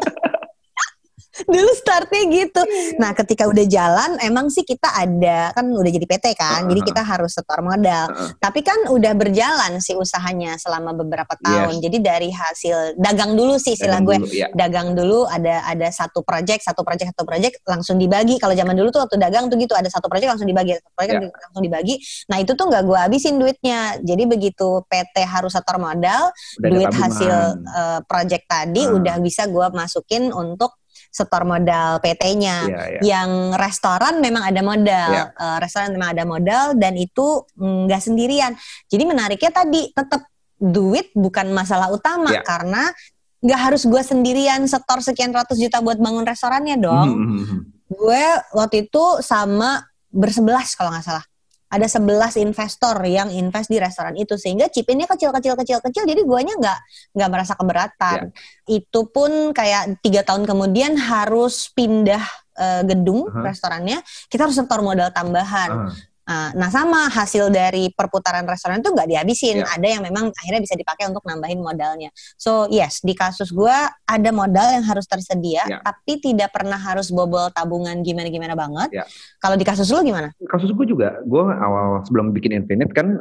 Dulu 1.54 1.72
startnya 1.74 2.22
gitu. 2.30 2.62
Nah, 3.02 3.12
ketika 3.14 3.50
udah 3.50 3.66
jalan, 3.66 4.22
emang 4.22 4.50
sih 4.50 4.62
kita 4.62 4.86
ada 4.94 5.50
kan 5.52 5.66
udah 5.66 5.92
jadi 5.92 6.06
PT 6.06 6.26
kan, 6.38 6.70
jadi 6.70 6.80
Heeh. 6.80 6.90
kita 6.90 7.02
harus 7.02 7.34
setor 7.34 7.60
modal. 7.60 8.06
Heeh. 8.10 8.30
Tapi 8.38 8.60
kan 8.62 8.80
udah 8.88 9.14
berjalan 9.14 9.82
sih 9.82 9.98
usahanya 9.98 10.56
selama 10.58 10.94
beberapa 10.94 11.34
tahun. 11.38 11.82
Jadi 11.82 11.98
dari 12.00 12.30
hasil 12.30 12.98
dagang 12.98 13.34
dulu 13.34 13.58
sih 13.58 13.74
istilah 13.74 13.98
Dagang 13.98 14.06
gue 14.06 14.18
dulu, 14.22 14.34
ya. 14.34 14.48
dagang 14.54 14.90
dulu 14.94 15.20
ada 15.26 15.66
ada 15.66 15.88
satu 15.90 16.22
project 16.22 16.62
satu 16.64 16.82
project 16.86 17.14
satu 17.14 17.24
project 17.26 17.56
langsung 17.66 17.98
dibagi 17.98 18.38
kalau 18.38 18.54
zaman 18.54 18.74
dulu 18.74 18.90
tuh 18.90 19.02
waktu 19.06 19.18
dagang 19.18 19.50
tuh 19.50 19.58
gitu 19.58 19.74
ada 19.74 19.90
satu 19.90 20.06
project 20.08 20.30
langsung 20.34 20.46
dibagi 20.46 20.78
satu 20.78 20.92
project 20.94 21.14
Ya. 21.14 21.30
langsung 21.30 21.64
dibagi 21.64 21.96
nah 22.26 22.38
itu 22.42 22.52
tuh 22.54 22.66
nggak 22.68 22.84
gue 22.84 23.00
habisin 23.00 23.36
duitnya 23.38 23.80
jadi 24.02 24.24
begitu 24.26 24.82
PT 24.90 25.16
harus 25.24 25.54
setor 25.54 25.78
modal 25.78 26.34
Udah 26.60 26.70
duit 26.70 26.90
hasil 26.92 27.34
eh, 27.64 28.00
project 28.06 28.46
tadi 28.46 28.84
Ah. 28.84 28.96
udah 28.98 29.16
bisa 29.20 29.46
gue 29.46 29.68
masukin 29.72 30.30
untuk 30.30 30.74
setor 31.14 31.46
modal 31.46 32.02
PT-nya 32.02 32.58
Iya, 32.66 32.82
iya. 32.90 33.00
yang 33.06 33.54
restoran 33.54 34.18
memang 34.18 34.50
ada 34.50 34.62
modal, 34.66 35.10
Ya. 35.14 35.30
Eh, 35.30 35.58
restoran 35.62 35.94
memang 35.94 36.10
ada 36.18 36.26
modal 36.26 36.66
dan 36.74 36.98
itu 36.98 37.46
nggak 37.54 38.02
sendirian. 38.02 38.58
Jadi 38.90 39.04
menariknya 39.06 39.54
tadi 39.54 39.94
tetap 39.94 40.26
duit 40.58 41.14
bukan 41.14 41.54
masalah 41.54 41.94
utama 41.94 42.34
Ya. 42.34 42.42
karena 42.42 42.90
nggak 43.46 43.60
harus 43.60 43.84
gue 43.86 44.02
sendirian 44.02 44.66
setor 44.66 45.04
sekian 45.04 45.30
ratus 45.30 45.60
juta 45.62 45.84
buat 45.86 46.02
bangun 46.02 46.26
restorannya 46.26 46.82
dong. 46.82 47.10
Mhm, 47.14 47.38
mhm. 47.46 47.60
Gue 47.94 48.24
waktu 48.58 48.90
itu 48.90 49.04
sama 49.22 49.86
bersebelas 50.10 50.74
kalau 50.74 50.90
nggak 50.98 51.06
salah. 51.06 51.26
Ada 51.74 51.98
11 51.98 52.38
investor 52.38 52.96
yang 53.10 53.34
invest 53.34 53.68
di 53.68 53.82
restoran 53.82 54.14
itu 54.14 54.38
sehingga 54.38 54.70
chipinnya 54.70 55.10
kecil 55.10 55.34
kecil 55.34 55.58
kecil 55.58 55.82
kecil 55.82 56.04
jadi 56.06 56.22
guanya 56.22 56.54
nggak 56.54 56.80
nggak 57.18 57.30
merasa 57.34 57.54
keberatan. 57.58 58.30
Itu 58.70 59.10
pun 59.10 59.52
kayak 59.58 60.06
tiga 60.06 60.22
tahun 60.22 60.46
kemudian 60.46 60.94
harus 61.02 61.74
pindah 61.74 62.22
eh, 62.62 62.82
gedung 62.86 63.26
Aha. 63.34 63.50
restorannya. 63.50 64.06
Kita 64.30 64.46
harus 64.46 64.58
setor 64.62 64.86
modal 64.86 65.10
tambahan. 65.10 65.90
Ah, 65.90 65.92
Ah, 66.24 66.56
nah 66.56 66.72
sama 66.72 67.12
hasil 67.12 67.52
dari 67.52 67.92
perputaran 67.92 68.48
restoran 68.48 68.80
itu 68.80 68.96
nggak 68.96 69.12
dihabisin. 69.12 69.60
Ya. 69.60 69.68
Ada 69.76 69.88
yang 70.00 70.02
memang 70.08 70.32
akhirnya 70.32 70.64
bisa 70.64 70.76
dipakai 70.80 71.12
untuk 71.12 71.24
nambahin 71.28 71.60
modalnya. 71.60 72.10
So 72.40 72.72
yes, 72.72 73.04
di 73.04 73.12
kasus 73.12 73.52
gua 73.52 73.92
ada 74.08 74.30
modal 74.32 74.72
yang 74.72 74.88
harus 74.88 75.04
tersedia, 75.04 75.68
Ya. 75.68 75.80
tapi 75.84 76.24
tidak 76.24 76.56
pernah 76.56 76.80
harus 76.80 77.12
bobol 77.12 77.52
tabungan 77.52 78.00
gimana-gimana 78.04 78.56
banget. 78.56 78.90
Ya. 78.92 79.06
Kalau 79.44 79.60
di 79.60 79.66
kasus 79.68 79.92
lu 79.92 80.00
gimana? 80.00 80.32
kasus 80.48 80.70
gue 80.72 80.86
juga, 80.86 81.18
gue 81.26 81.44
awal 81.44 82.06
sebelum 82.06 82.30
bikin 82.32 82.54
Infinite 82.54 82.94
kan, 82.94 83.18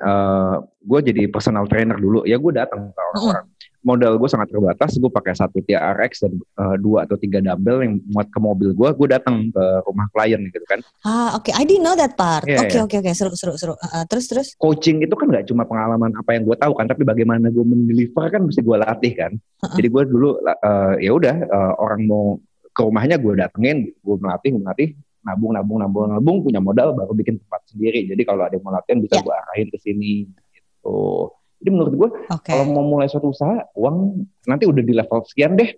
gue 0.79 1.01
jadi 1.03 1.27
personal 1.33 1.65
trainer 1.67 1.97
dulu. 1.97 2.23
Ya 2.29 2.37
gue 2.39 2.53
datang 2.55 2.93
ke 2.93 3.01
orang-orang. 3.15 3.47
Modal 3.83 4.15
gue 4.15 4.31
sangat 4.31 4.49
terbatas. 4.51 4.95
Gue 4.95 5.11
pakai 5.11 5.35
satu 5.35 5.59
TRX 5.59 6.13
dan 6.23 6.33
eh, 6.39 6.77
dua 6.79 7.03
atau 7.03 7.19
tiga 7.19 7.43
dumbbell 7.43 7.83
yang 7.83 7.99
muat 8.11 8.31
ke 8.31 8.39
mobil 8.39 8.71
gue. 8.71 8.89
Gue 8.95 9.09
datang 9.11 9.51
ke 9.51 9.65
rumah 9.83 10.07
klien 10.15 10.39
gitu 10.39 10.67
kan. 10.71 10.79
Ah 11.03 11.35
oke, 11.35 11.51
I 11.51 11.67
didn't 11.67 11.83
know 11.83 11.99
that 11.99 12.15
part. 12.15 12.47
Iya, 12.47 12.63
Oke 12.63 12.77
iya. 12.79 12.83
oke 12.87 12.97
oke, 13.03 13.11
seru 13.13 13.35
seru 13.35 13.59
seru. 13.59 13.75
Ah, 13.83 14.07
terus 14.07 14.31
terus. 14.31 14.55
Coaching 14.57 15.03
itu 15.03 15.15
kan 15.19 15.27
nggak 15.27 15.51
cuma 15.51 15.67
pengalaman 15.67 16.15
apa 16.15 16.31
yang 16.39 16.47
gue 16.47 16.55
tahu 16.55 16.73
kan, 16.79 16.87
tapi 16.87 17.03
bagaimana 17.03 17.51
gue 17.51 17.65
mendeliver 17.67 18.31
kan 18.31 18.47
mesti 18.47 18.63
gue 18.63 18.77
latih 18.79 19.13
kan. 19.19 19.33
Heeh. 19.35 19.77
Jadi 19.83 19.89
gue 19.91 20.03
dulu 20.07 20.29
eh, 20.43 20.95
ya 21.03 21.11
udah 21.13 21.37
eh, 21.43 21.73
orang 21.77 22.07
mau 22.07 22.39
ke 22.73 22.81
rumahnya 22.81 23.21
gue 23.21 23.35
datengin, 23.37 23.91
gue 23.93 24.17
melatih, 24.17 24.49
gue 24.57 24.63
melatih, 24.63 24.89
nabung, 25.23 25.53
nabung, 25.53 25.79
nabung, 25.83 26.07
nabung, 26.09 26.37
punya 26.41 26.57
modal 26.59 26.97
baru 26.97 27.13
bikin 27.13 27.37
tempat 27.37 27.61
sendiri. 27.69 28.09
Jadi 28.09 28.23
kalau 28.25 28.47
ada 28.47 28.55
yang 28.57 28.65
mau 28.65 28.73
latihan 28.73 28.99
bisa 28.99 29.19
Ya. 29.19 29.23
gue 29.23 29.35
arahin 29.35 29.69
ke 29.69 29.79
sini 29.83 30.13
gitu. 30.55 31.29
Jadi 31.63 31.71
menurut 31.71 31.95
gue 31.95 32.09
Oke. 32.35 32.51
kalau 32.51 32.67
mau 32.67 32.83
mulai 32.83 33.07
suatu 33.07 33.31
usaha, 33.31 33.71
uang 33.79 34.27
nanti 34.51 34.67
udah 34.67 34.83
di 34.83 34.93
level 34.99 35.23
sekian 35.23 35.55
deh. 35.55 35.71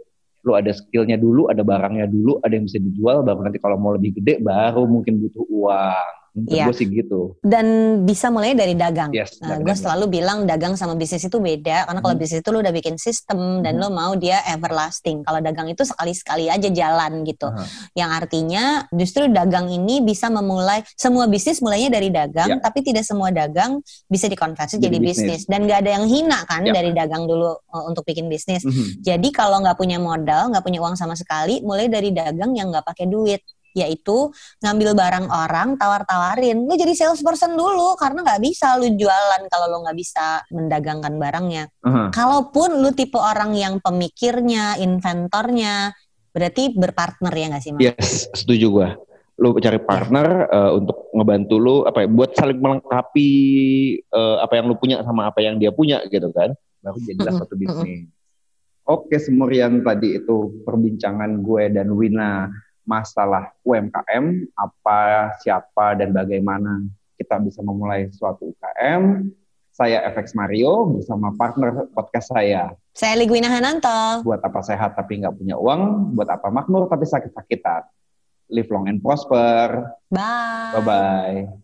Lu 0.48 0.56
ada 0.56 0.72
skillnya 0.72 1.20
dulu, 1.20 1.52
ada 1.52 1.60
barangnya 1.60 2.08
dulu, 2.08 2.40
ada 2.40 2.56
yang 2.56 2.64
bisa 2.64 2.80
dijual, 2.80 3.20
baru 3.20 3.44
nanti 3.44 3.60
kalau 3.60 3.76
mau 3.76 3.92
lebih 3.92 4.16
gede, 4.16 4.40
baru 4.40 4.88
mungkin 4.88 5.20
butuh 5.20 5.44
uang. 5.44 6.23
Iya. 6.34 6.66
gue 6.66 6.74
sih 6.74 6.90
gitu. 6.90 7.38
Dan 7.46 7.66
bisa 8.02 8.26
mulai 8.26 8.58
dari 8.58 8.74
dagang. 8.74 9.14
Yes, 9.14 9.38
Nah, 9.38 9.54
gue 9.54 9.70
selalu 9.70 10.10
bilang 10.10 10.42
dagang 10.44 10.74
sama 10.74 10.98
bisnis 10.98 11.22
itu 11.22 11.38
beda 11.38 11.86
karena 11.86 12.02
kalau 12.02 12.18
Hmm. 12.18 12.22
bisnis 12.26 12.42
itu 12.42 12.50
lo 12.50 12.58
udah 12.58 12.74
bikin 12.74 12.98
sistem 12.98 13.62
dan 13.62 13.78
Hmm. 13.78 13.82
lo 13.86 13.88
mau 13.94 14.12
dia 14.18 14.42
everlasting. 14.50 15.22
Kalau 15.22 15.38
dagang 15.38 15.70
itu 15.70 15.86
sekali-sekali 15.86 16.50
aja 16.50 16.66
jalan 16.66 17.22
gitu. 17.22 17.46
Aha. 17.46 17.62
Yang 17.94 18.10
artinya 18.18 18.64
justru 18.90 19.30
dagang 19.30 19.70
ini 19.70 20.02
bisa 20.02 20.26
memulai 20.26 20.82
semua 20.98 21.30
bisnis 21.30 21.62
mulainya 21.62 21.94
dari 21.94 22.10
dagang, 22.10 22.50
Ya. 22.50 22.58
tapi 22.58 22.82
tidak 22.82 23.06
semua 23.06 23.30
dagang 23.30 23.78
bisa 24.10 24.26
dikonversi 24.26 24.82
jadi, 24.82 24.90
Jadi 24.90 24.98
bisnis. 24.98 25.38
bisnis. 25.38 25.42
Dan 25.46 25.70
gak 25.70 25.86
ada 25.86 25.90
yang 25.94 26.06
hina 26.10 26.42
kan 26.44 26.66
Ya. 26.66 26.74
dari 26.74 26.90
dagang 26.90 27.30
dulu 27.30 27.54
uh, 27.54 27.84
untuk 27.86 28.02
bikin 28.02 28.26
bisnis. 28.26 28.66
Mhm. 28.66 29.06
Jadi 29.06 29.30
kalau 29.30 29.62
nggak 29.62 29.78
punya 29.78 30.02
modal, 30.02 30.50
nggak 30.50 30.62
punya 30.62 30.82
uang 30.82 30.98
sama 30.98 31.14
sekali, 31.14 31.62
mulai 31.62 31.86
dari 31.86 32.10
dagang 32.10 32.58
yang 32.58 32.74
nggak 32.74 32.82
pakai 32.84 33.06
duit 33.06 33.38
yaitu 33.74 34.30
ngambil 34.62 34.94
barang 34.94 35.26
orang 35.28 35.74
tawar-tawarin 35.74 36.62
lu 36.64 36.74
jadi 36.78 36.94
salesperson 36.94 37.58
dulu 37.58 37.98
karena 37.98 38.22
nggak 38.22 38.42
bisa 38.42 38.78
lu 38.78 38.94
jualan 38.94 39.42
kalau 39.50 39.66
lu 39.68 39.78
nggak 39.82 39.98
bisa 39.98 40.40
mendagangkan 40.54 41.18
barangnya 41.18 41.66
Aha. 41.82 42.14
kalaupun 42.14 42.78
lu 42.78 42.94
tipe 42.94 43.18
orang 43.18 43.52
yang 43.58 43.82
pemikirnya 43.82 44.78
inventornya 44.78 45.90
berarti 46.34 46.74
berpartner 46.74 47.30
ya 47.30 47.46
nggak 47.54 47.62
sih 47.62 47.72
Mas? 47.72 47.82
Yes, 47.86 48.26
setuju 48.34 48.66
gue. 48.74 48.88
Lu 49.38 49.54
cari 49.58 49.78
partner 49.78 50.50
eh, 50.50 50.72
untuk 50.74 51.14
ngebantu 51.14 51.54
lu 51.62 51.76
apa 51.86 52.02
ya, 52.02 52.08
buat 52.10 52.34
saling 52.34 52.58
melengkapi 52.58 53.30
eh, 54.02 54.36
apa 54.42 54.52
yang 54.58 54.66
lu 54.66 54.74
punya 54.74 55.06
sama 55.06 55.30
apa 55.30 55.38
yang 55.38 55.62
dia 55.62 55.70
punya 55.70 56.02
gitu 56.10 56.34
kan. 56.34 56.50
Baru 56.82 56.98
jadilah 57.00 57.32
Mm-mm, 57.32 57.42
satu 57.46 57.54
bisnis. 57.54 58.10
Oke, 58.84 59.16
Semurian 59.16 59.80
tadi 59.80 60.20
itu 60.20 60.60
perbincangan 60.60 61.40
gue 61.40 61.72
dan 61.72 61.88
Wina 61.96 62.52
masalah 62.84 63.52
UMKM, 63.64 64.48
apa, 64.54 65.32
siapa, 65.40 65.96
dan 65.96 66.12
bagaimana 66.12 66.84
kita 67.16 67.40
bisa 67.40 67.64
memulai 67.64 68.12
suatu 68.12 68.52
UKM. 68.52 69.28
Saya 69.74 70.06
FX 70.14 70.38
Mario 70.38 70.86
bersama 70.94 71.34
partner 71.34 71.90
podcast 71.90 72.30
saya. 72.30 72.70
saya 72.94 73.18
Ligwina 73.18 73.50
Hananto 73.50 74.22
Buat 74.22 74.38
apa 74.46 74.62
sehat 74.62 74.94
tapi 74.94 75.18
nggak 75.18 75.34
punya 75.34 75.58
uang, 75.58 76.14
buat 76.14 76.30
apa 76.30 76.46
makmur 76.46 76.86
tapi 76.86 77.02
sakit-sakitan. 77.10 77.82
Live 78.54 78.70
long 78.70 78.86
and 78.86 79.02
prosper. 79.02 79.82
bye 80.14 80.78
Bye-bye. 80.78 81.63